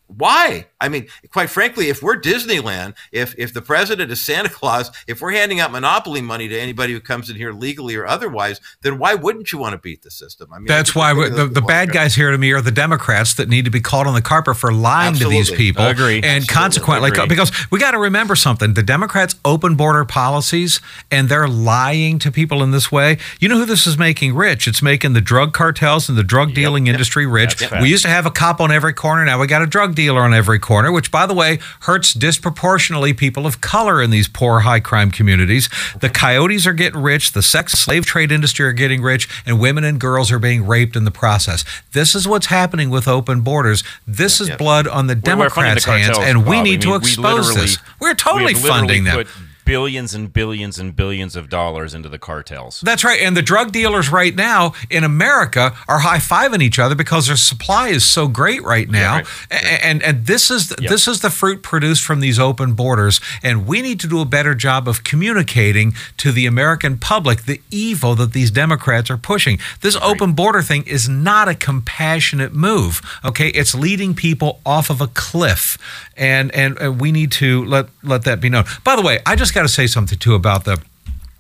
[0.08, 0.68] why?
[0.82, 5.22] I mean, quite frankly, if we're Disneyland, if if the president is Santa Claus, if
[5.22, 8.98] we're handing out monopoly money to anybody who comes in here legally or otherwise, then
[8.98, 10.50] why wouldn't you want to beat the system?
[10.54, 13.34] I mean, That's why we- the, the bad guys here to me are the Democrats
[13.36, 15.66] that need to be called on the carpet for lying to these Absolutely.
[15.66, 15.86] people.
[15.86, 16.16] Agree.
[16.18, 16.54] And Absolutely.
[16.56, 17.28] consequently, Agree.
[17.28, 20.80] because we got to remember something the Democrats' open border policies
[21.12, 23.18] and they're lying to people in this way.
[23.40, 24.68] You know who this is making rich?
[24.68, 27.58] It's making the drug cartels and the drug dealing industry rich.
[27.58, 29.26] That's we used to have a cop on every corner.
[29.26, 33.12] Now we got a drug dealer on every corner, which, by the way, hurts disproportionately
[33.12, 35.68] people of color in these poor, high crime communities.
[36.00, 39.84] The coyotes are getting rich, the sex slave trade industry are getting rich, and women
[39.84, 41.66] and girls are being raped in the process.
[41.94, 43.84] This is what's happening with open borders.
[44.08, 44.58] This is Yeah.
[44.58, 47.62] blood on the we're the Democrats' hands, and we need to mean, we expose literally-
[47.62, 47.78] this.
[48.00, 49.26] We're totally we funding them.
[49.70, 52.82] Billions and billions and billions of dollars into the cartels.
[52.84, 53.22] That's right.
[53.22, 57.36] And the drug dealers right now in America are high fiving each other because their
[57.38, 59.18] supply is so great right now.
[59.18, 59.28] right.
[59.52, 63.22] A- And and this is this is the fruit produced from these open borders.
[63.44, 67.62] And we need to do a better job of communicating to the American public the
[67.70, 69.60] evil that these Democrats are pushing.
[69.82, 73.02] This open border thing is not a compassionate move.
[73.24, 75.78] Okay, it's leading people off of a cliff,
[76.18, 78.66] and and, and we need to let let that be known.
[78.84, 80.82] By the way, I just got to say something too about the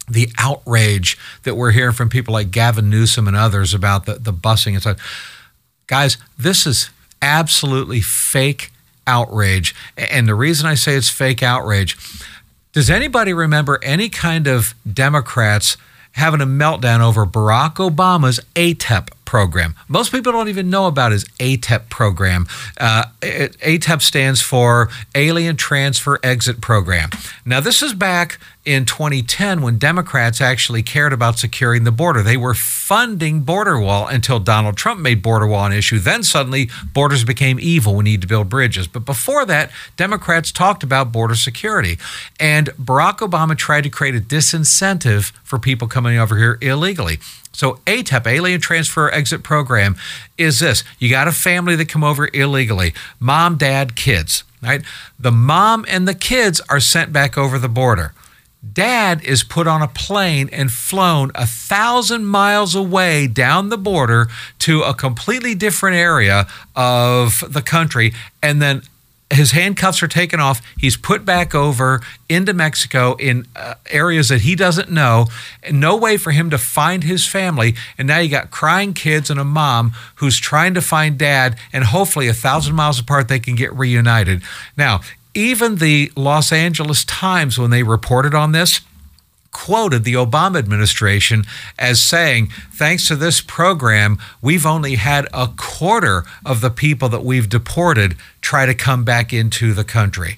[0.08, 4.34] the outrage that we're hearing from people like Gavin Newsom and others about the, the
[4.34, 4.98] busing and stuff.
[5.86, 6.90] Guys, this is
[7.22, 8.72] absolutely fake
[9.06, 9.76] outrage.
[9.98, 11.96] And the reason I say it's fake outrage,
[12.74, 15.78] does anybody remember any kind of Democrats
[16.20, 19.76] having a meltdown over Barack Obama's ATEP program?
[19.88, 22.48] Most people don't even know about his ATEP program.
[22.80, 27.10] Uh, ATEP stands for Alien Transfer Exit Program.
[27.46, 28.40] Now, this is back
[28.70, 32.22] in 2010 when Democrats actually cared about securing the border.
[32.22, 35.98] They were funding border wall until Donald Trump made border wall an issue.
[35.98, 37.96] Then suddenly borders became evil.
[37.96, 38.88] We need to build bridges.
[38.88, 41.98] But before that, Democrats talked about border security.
[42.40, 47.18] And Barack Obama tried to create a disincentive for people coming over here illegally.
[47.52, 49.96] So ATEP, Alien Transfer Exit Program,
[50.38, 50.84] is this.
[51.00, 54.84] You got a family that come over illegally, mom, dad, kids, right?
[55.20, 58.14] The mom and the kids are sent back over the border.
[58.74, 64.28] Dad is put on a plane and flown a thousand miles away down the border
[64.60, 66.46] to a completely different area
[66.76, 68.14] of the country.
[68.44, 68.82] And then
[69.32, 70.62] his handcuffs are taken off.
[70.78, 75.28] He's put back over into Mexico in uh, areas that he doesn't know.
[75.62, 77.76] And no way for him to find his family.
[77.98, 81.58] And now you got crying kids and a mom who's trying to find dad.
[81.72, 84.42] And hopefully, a thousand miles apart, they can get reunited.
[84.76, 85.02] Now,
[85.34, 88.82] even the Los Angeles Times, when they reported on this,
[89.52, 91.44] quoted the Obama administration
[91.78, 97.24] as saying, thanks to this program, we've only had a quarter of the people that
[97.24, 100.38] we've deported try to come back into the country.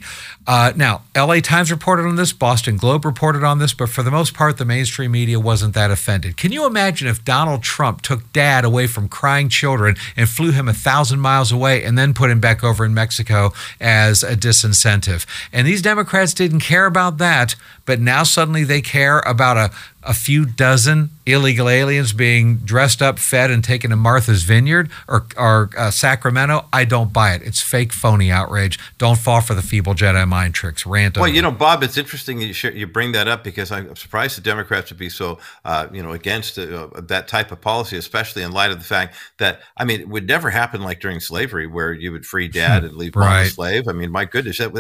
[0.52, 4.12] Uh, now, LA Times reported on this, Boston Globe reported on this, but for the
[4.12, 6.36] most part, the mainstream media wasn't that offended.
[6.36, 10.68] Can you imagine if Donald Trump took dad away from crying children and flew him
[10.68, 15.26] a thousand miles away and then put him back over in Mexico as a disincentive?
[15.54, 19.72] And these Democrats didn't care about that, but now suddenly they care about a,
[20.04, 25.26] a few dozen illegal aliens being dressed up, fed, and taken to Martha's Vineyard or,
[25.38, 26.66] or uh, Sacramento.
[26.74, 27.42] I don't buy it.
[27.44, 28.80] It's fake, phony outrage.
[28.98, 30.86] Don't fall for the feeble Jedi mind tricks.
[30.86, 31.16] Rant.
[31.18, 31.34] Well, over.
[31.34, 34.38] you know, Bob, it's interesting that you, share, you bring that up because I'm surprised
[34.38, 38.42] the Democrats would be so, uh, you know, against uh, that type of policy, especially
[38.44, 41.68] in light of the fact that, I mean, it would never happen like during slavery
[41.68, 43.42] where you would free dad and leave mom Right.
[43.48, 43.88] a slave.
[43.88, 44.72] I mean, my goodness, that,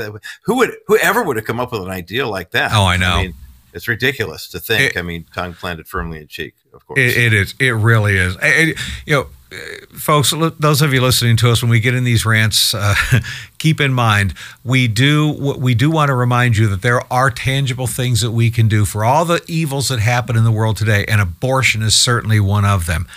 [0.43, 2.72] who would, whoever would have come up with an idea like that?
[2.74, 3.22] Oh, I know.
[3.22, 3.34] mean,
[3.74, 4.95] it's ridiculous to think.
[4.95, 6.99] It- I mean, tongue planted firmly in cheek, of course.
[6.99, 7.53] It, it is.
[7.59, 8.36] It really is.
[8.38, 8.74] And,
[9.05, 9.55] you know, uh,
[9.97, 12.95] folks, those of you listening to us, when we get in these rants, uh,
[13.57, 17.88] keep in mind we do we do want to remind you that there are tangible
[17.88, 21.03] things that we can do for all the evils that happen in the world today,
[21.07, 23.07] and abortion is certainly one of them.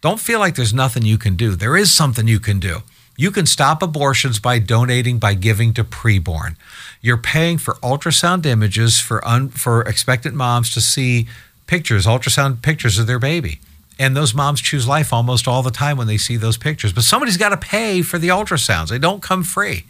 [0.00, 1.56] Don't feel like there's nothing you can do.
[1.56, 2.82] There is something you can do.
[3.22, 6.56] You can stop abortions by donating by giving to preborn.
[7.00, 11.28] You're paying for ultrasound images for un, for expectant moms to see
[11.68, 13.60] pictures, ultrasound pictures of their baby.
[13.96, 16.92] And those moms choose life almost all the time when they see those pictures.
[16.92, 18.88] But somebody's got to pay for the ultrasounds.
[18.88, 19.84] They don't come free.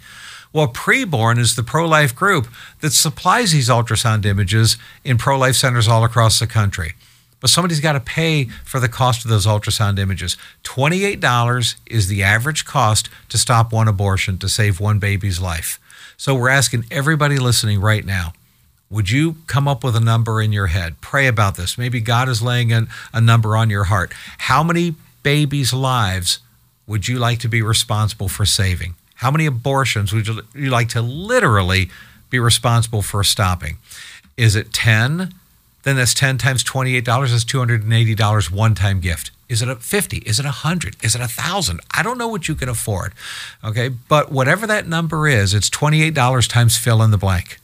[0.53, 2.49] Well, Preborn is the pro life group
[2.83, 6.97] that supplies these ultrasound images in pro life centers all across the country.
[7.43, 10.39] But somebody's got to pay for the cost of those ultrasound images.
[10.65, 15.79] $28 is the average cost to stop one abortion to save one baby's life.
[16.17, 18.33] So we're asking everybody listening right now
[18.93, 21.01] would you come up with a number in your head?
[21.01, 21.79] Pray about this.
[21.79, 24.13] Maybe God is laying a, number on your heart.
[24.37, 26.41] How many babies' lives
[26.87, 28.95] would you like to be responsible for saving?
[29.15, 31.89] How many abortions would you, you like to literally
[32.29, 33.79] be responsible for stopping?
[34.37, 35.33] Is it 10?
[35.83, 37.05] Then that's 10 times $28.
[37.05, 39.31] That's $280 one time gift.
[39.49, 40.19] Is it a 50?
[40.19, 40.97] Is it a 100?
[41.05, 41.81] Is it a 1000?
[41.95, 43.13] I don't know what you can afford.
[43.63, 43.89] Okay.
[43.89, 47.59] But whatever that number is, it's $28 times fill in the blank.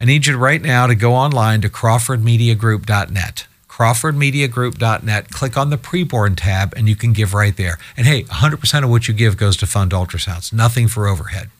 [0.00, 3.46] I need you right now to go online to crawfordmediagroup.net.
[3.68, 5.30] crawfordmediagroup.net.
[5.30, 7.78] Click on the preborn tab and you can give right there.
[7.96, 11.50] And hey, 100% of what you give goes to fund ultrasounds, nothing for overhead.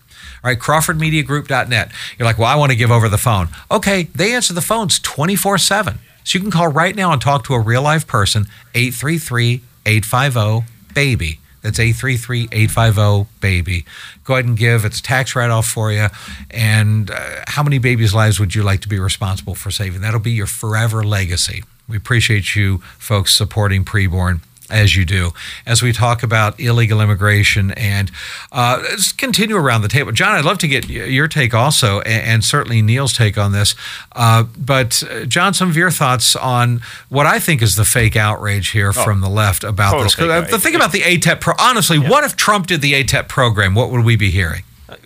[0.46, 1.90] Right, crawfordmediagroup.net.
[2.16, 3.48] You're like, well, I want to give over the phone.
[3.68, 5.98] Okay, they answer the phones 24 7.
[6.22, 10.72] So you can call right now and talk to a real life person, 833 850
[10.94, 11.40] BABY.
[11.62, 13.84] That's 833 850 BABY.
[14.22, 14.84] Go ahead and give.
[14.84, 16.06] It's a tax write off for you.
[16.52, 20.02] And uh, how many babies' lives would you like to be responsible for saving?
[20.02, 21.64] That'll be your forever legacy.
[21.88, 25.32] We appreciate you folks supporting preborn as you do
[25.66, 28.10] as we talk about illegal immigration and
[28.52, 30.12] uh, let's continue around the table.
[30.12, 33.74] John i'd love to get your take also and, and certainly neil's take on this.
[34.12, 38.16] Uh, but uh, john some of your thoughts on what i think is the fake
[38.16, 40.18] outrage here oh, from the left about this.
[40.18, 42.08] Uh, the thing about the atep pro honestly yeah.
[42.08, 43.74] what if trump did the atep program?
[43.74, 44.62] What would we be hearing?
[44.88, 44.96] Uh,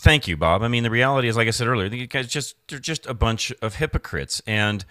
[0.00, 0.62] thank you bob.
[0.62, 3.52] I mean the reality is like i said earlier guys just they're just a bunch
[3.62, 4.42] of hypocrites.
[4.46, 4.84] And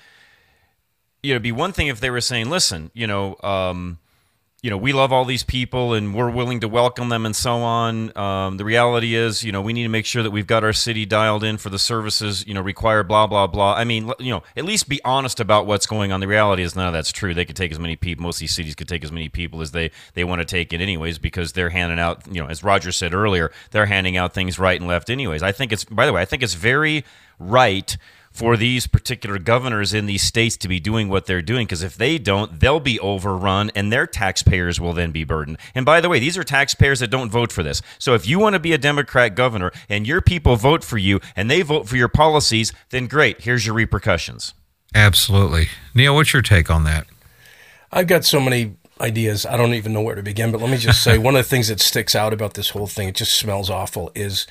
[1.26, 3.98] you know, it'd be one thing if they were saying, listen, you know, um,
[4.62, 7.58] you know, we love all these people and we're willing to welcome them and so
[7.58, 8.18] on.
[8.18, 10.74] Um, the reality is, you know, we need to make sure that we've got our
[10.74, 13.76] city dialed in for the services, you know, required, blah, blah, blah.
[13.76, 16.20] I mean, you know, at least be honest about what's going on.
[16.20, 17.36] The reality is none of that's true.
[17.36, 19.62] They could take as many people, most of these cities could take as many people
[19.62, 22.64] as they, they want to take in anyways, because they're handing out, you know, as
[22.64, 25.44] Roger said earlier, they're handing out things right and left anyways.
[25.44, 27.06] I think it's, by the way, I think it's very
[27.38, 27.98] right
[28.36, 31.96] for these particular governors in these states to be doing what they're doing because if
[31.96, 35.58] they don't, they'll be overrun and their taxpayers will then be burdened.
[35.74, 37.82] And by the way, these are taxpayers that don't vote for this.
[37.98, 41.22] So if you want to be a Democrat governor and your people vote for you
[41.34, 44.54] and they vote for your policies, then great, here's your repercussions.
[44.94, 45.70] Absolutely.
[45.94, 47.08] Neil, what's your take on that?
[47.90, 49.46] I've got so many ideas.
[49.46, 51.50] I don't even know where to begin, but let me just say one of the
[51.50, 54.46] things that sticks out about this whole thing, it just smells awful, is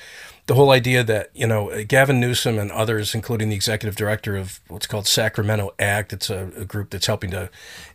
[0.47, 4.61] the whole idea that you know Gavin Newsom and others, including the executive director of
[4.69, 7.51] what's called Sacramento Act, it's a, a group that's helping to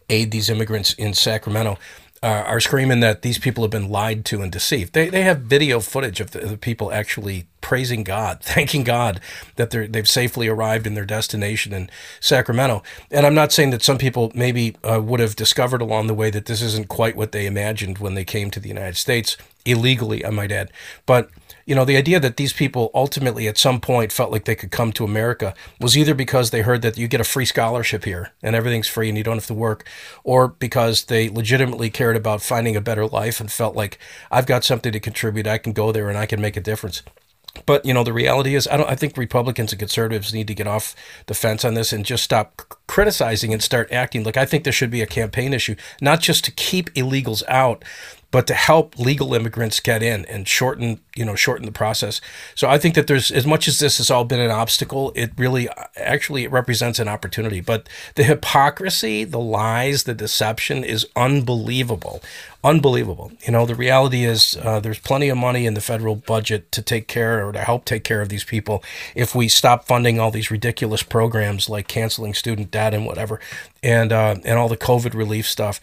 [0.09, 1.77] aid these immigrants in Sacramento.
[2.21, 4.91] Uh, are screaming that these people have been lied to and deceived.
[4.91, 9.21] They, they have video footage of the, the people actually praising God, thanking God
[9.55, 11.89] that they're, they've safely arrived in their destination in
[12.19, 12.83] Sacramento.
[13.09, 16.29] And I'm not saying that some people maybe uh, would have discovered along the way
[16.29, 20.25] that this isn't quite what they imagined when they came to the United States illegally,
[20.25, 20.73] I might add.
[21.05, 21.29] But
[21.69, 24.71] you know, the idea that these people ultimately at some point felt like they could
[24.71, 28.31] come to America was either because they heard that you get a free scholarship here
[28.41, 29.87] and everything's free and you don't have to work,
[30.23, 33.99] or because they legitimately cared about finding a better life and felt like
[34.31, 37.03] I've got something to contribute, I can go there and I can make a difference.
[37.67, 38.89] But you know, the reality is, I don't.
[38.89, 40.95] I think Republicans and conservatives need to get off
[41.27, 44.23] the fence on this and just stop criticizing and start acting.
[44.23, 47.83] Like I think there should be a campaign issue, not just to keep illegals out,
[48.31, 52.21] but to help legal immigrants get in and shorten, you know, shorten the process.
[52.53, 55.31] So I think that there's as much as this has all been an obstacle, it
[55.37, 57.59] really actually it represents an opportunity.
[57.59, 62.21] But the hypocrisy, the lies, the deception is unbelievable,
[62.63, 63.31] unbelievable.
[63.45, 66.83] You know, the reality is uh, there's plenty of money in the federal budget to
[66.83, 68.83] take care or to help take care of these people.
[69.15, 73.39] If we stop funding all these ridiculous programs like canceling student debt and whatever,
[73.81, 75.79] and uh, and all the COVID relief stuff,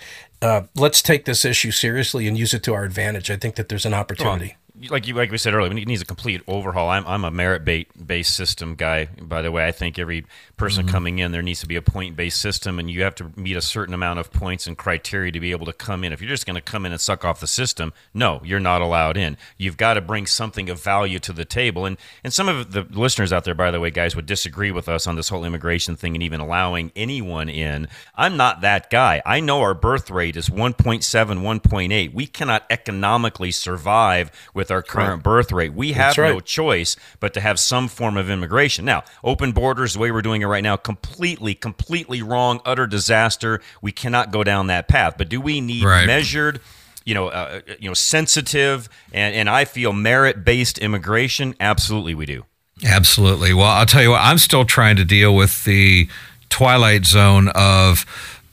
[0.47, 3.30] uh, let's take this issue seriously and use it to our advantage.
[3.30, 4.57] I think that there's an opportunity
[4.91, 6.89] like you like we said earlier, it needs a complete overhaul.
[6.89, 9.07] I'm I'm a merit based system guy.
[9.20, 10.24] By the way, I think every
[10.57, 10.95] person mm-hmm.
[10.95, 13.57] coming in there needs to be a point based system, and you have to meet
[13.57, 16.12] a certain amount of points and criteria to be able to come in.
[16.12, 18.83] If you're just going to come in and suck off the system, no, you're not
[18.83, 19.37] allowed in.
[19.57, 21.87] You've got to bring something of value to the table.
[21.87, 24.89] And and some of the listeners out there, by the way, guys, would disagree with
[24.89, 27.89] us on this whole immigration thing and even allowing anyone in.
[28.14, 29.22] I'm not that guy.
[29.24, 32.14] I know our birth rate is 1.7, 1.8.
[32.14, 35.23] We cannot economically survive with with our current right.
[35.23, 35.75] birth rate.
[35.75, 36.33] We have right.
[36.33, 38.85] no choice but to have some form of immigration.
[38.85, 43.61] Now, open borders, the way we're doing it right now, completely, completely wrong, utter disaster.
[43.81, 45.14] We cannot go down that path.
[45.17, 46.07] But do we need right.
[46.07, 46.61] measured?
[47.05, 51.55] you know, uh, uh, you know, sensitive and, and I feel merit based immigration.
[51.61, 52.45] Absolutely, we do.
[52.85, 53.55] Absolutely.
[53.55, 54.23] Well, I'll tell you what.
[54.23, 56.09] I'm still trying to deal with the
[56.49, 58.05] twilight zone of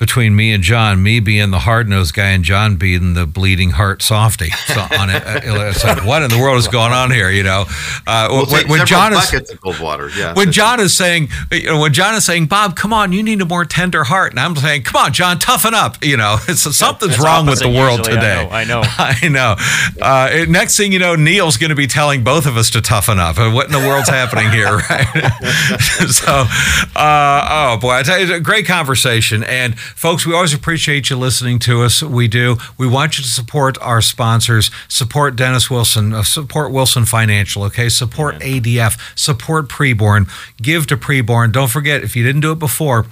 [0.04, 3.70] between me and John, me being the hard nosed guy and John being the bleeding
[3.70, 4.50] heart softy.
[4.50, 7.30] So on it, uh, it's like, what in the world is going on here?
[7.30, 7.64] You know,
[8.06, 9.32] uh, we'll when, when John is
[9.64, 10.34] cold water, yeah.
[10.34, 13.40] When John is saying, you know, when John is saying, Bob, come on, you need
[13.40, 16.04] a more tender heart, and I'm saying, come on, John, toughen up.
[16.04, 18.50] You know, it's something's That's wrong with the world usually, today.
[18.52, 18.82] I know.
[18.82, 18.84] I know.
[19.24, 19.56] I know.
[20.02, 23.20] Uh, next thing you know, Neil's going to be telling both of us to toughen
[23.20, 23.38] up.
[23.38, 25.08] What in the world's happening here, right?
[26.10, 26.44] so,
[26.94, 31.16] uh, oh boy, I tell you, a great conversation, and Folks, we always appreciate you
[31.16, 32.02] listening to us.
[32.04, 32.58] We do.
[32.78, 37.90] We want you to support our sponsors, support Dennis Wilson, uh, support Wilson Financial, okay?
[37.90, 38.62] Support Amen.
[38.64, 40.30] ADF, support Preborn,
[40.62, 41.52] give to Preborn.
[41.52, 43.06] Don't forget, if you didn't do it before,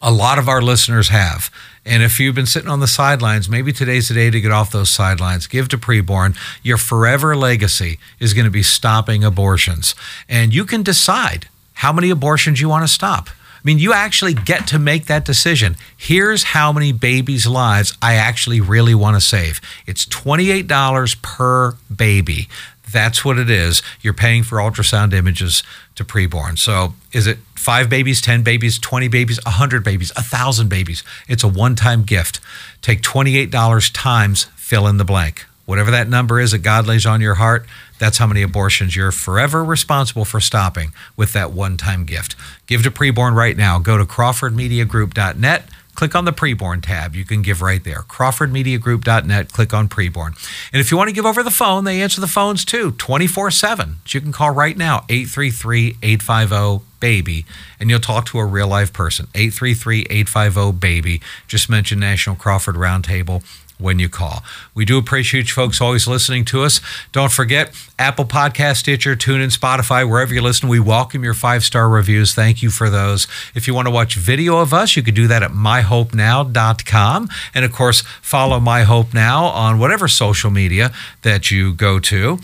[0.00, 1.50] a lot of our listeners have.
[1.84, 4.70] And if you've been sitting on the sidelines, maybe today's the day to get off
[4.70, 5.46] those sidelines.
[5.46, 6.36] Give to preborn.
[6.62, 9.94] Your forever legacy is going to be stopping abortions.
[10.28, 13.30] And you can decide how many abortions you want to stop.
[13.58, 15.76] I mean, you actually get to make that decision.
[15.96, 19.60] Here's how many babies' lives I actually really want to save.
[19.86, 22.48] It's $28 per baby.
[22.90, 23.82] That's what it is.
[24.00, 25.62] You're paying for ultrasound images
[25.96, 26.58] to preborn.
[26.58, 31.02] So is it five babies, 10 babies, 20 babies, 100 babies, 1,000 babies?
[31.26, 32.40] It's a one time gift.
[32.80, 35.46] Take $28 times fill in the blank.
[35.68, 37.66] Whatever that number is that God lays on your heart,
[37.98, 42.34] that's how many abortions you're forever responsible for stopping with that one time gift.
[42.66, 43.78] Give to preborn right now.
[43.78, 47.16] Go to crawfordmediagroup.net click on the preborn tab.
[47.16, 48.02] You can give right there.
[48.02, 50.28] CrawfordMediaGroup.net, click on preborn.
[50.72, 53.50] And if you want to give over the phone, they answer the phones too, 24
[53.50, 53.96] 7.
[54.06, 57.44] You can call right now, 833 850 BABY,
[57.80, 59.26] and you'll talk to a real life person.
[59.34, 61.20] 833 850 BABY.
[61.48, 63.42] Just mention National Crawford Roundtable
[63.78, 64.42] when you call.
[64.74, 66.80] We do appreciate you folks always listening to us.
[67.12, 70.68] Don't forget Apple Podcast, Stitcher, TuneIn, Spotify, wherever you listen.
[70.68, 72.34] We welcome your five star reviews.
[72.34, 73.26] Thank you for those.
[73.54, 77.28] If you want to watch video of us, you can do that at myhopenow.com.
[77.54, 82.38] And of course, follow My Hope Now on whatever social media that you go to.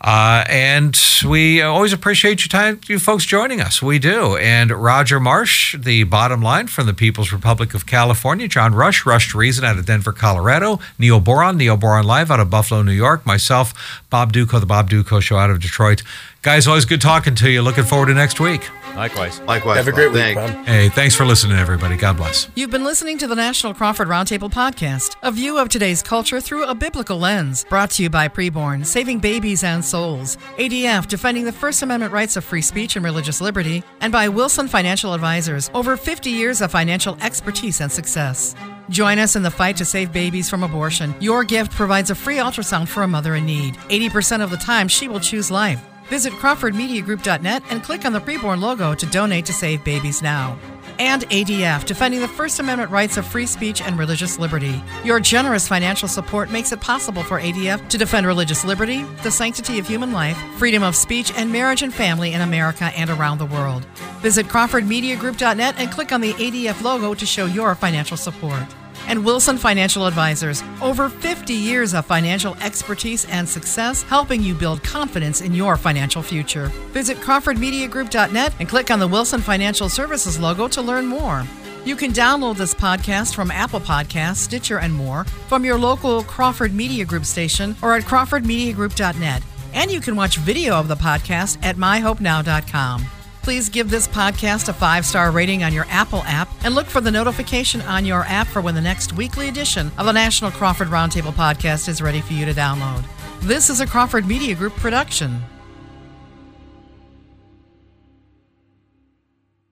[0.00, 3.82] Uh, and we always appreciate you time, you folks joining us.
[3.82, 4.36] We do.
[4.36, 9.32] And Roger Marsh, the bottom line from the People's Republic of California, John Rush, Rush
[9.32, 12.92] to Reason out of Denver, Colorado, Neil Boron, Neil Boron Live out of Buffalo, New
[12.92, 13.72] York, myself,
[14.10, 16.02] Bob Dutko, the Bob Dutko Show out of Detroit.
[16.42, 17.60] Guys, always good talking to you.
[17.60, 18.66] Looking forward to next week.
[18.96, 19.40] Likewise.
[19.40, 19.76] Likewise.
[19.76, 20.40] Have a great week, Thanks.
[20.54, 20.66] Bob.
[20.66, 21.98] Hey, thanks for listening, everybody.
[21.98, 22.48] God bless.
[22.54, 26.64] You've been listening to the National Crawford Roundtable podcast, a view of today's culture through
[26.64, 31.52] a biblical lens, brought to you by Preborn, saving babies and souls, ADF, defending the
[31.52, 35.94] First Amendment rights of free speech and religious liberty, and by Wilson Financial Advisors, over
[35.94, 38.54] 50 years of financial expertise and success.
[38.88, 41.14] Join us in the fight to save babies from abortion.
[41.20, 43.74] Your gift provides a free ultrasound for a mother in need.
[43.90, 45.84] 80% of the time, she will choose life.
[46.10, 50.58] Visit CrawfordMediaGroup.net and click on the preborn logo to donate to Save Babies Now.
[50.98, 54.82] And ADF, defending the First Amendment rights of free speech and religious liberty.
[55.04, 59.78] Your generous financial support makes it possible for ADF to defend religious liberty, the sanctity
[59.78, 63.46] of human life, freedom of speech, and marriage and family in America and around the
[63.46, 63.84] world.
[64.18, 68.66] Visit CrawfordMediaGroup.net and click on the ADF logo to show your financial support
[69.10, 70.62] and Wilson Financial Advisors.
[70.80, 76.22] Over 50 years of financial expertise and success helping you build confidence in your financial
[76.22, 76.66] future.
[76.92, 81.44] Visit CrawfordMediaGroup.net and click on the Wilson Financial Services logo to learn more.
[81.84, 86.72] You can download this podcast from Apple Podcasts, Stitcher, and more from your local Crawford
[86.72, 89.42] Media Group station or at CrawfordMediaGroup.net.
[89.74, 93.19] And you can watch video of the podcast at MyHopeNow.com.
[93.50, 97.00] Please give this podcast a five star rating on your Apple app and look for
[97.00, 100.86] the notification on your app for when the next weekly edition of the National Crawford
[100.86, 103.04] Roundtable podcast is ready for you to download.
[103.40, 105.42] This is a Crawford Media Group production.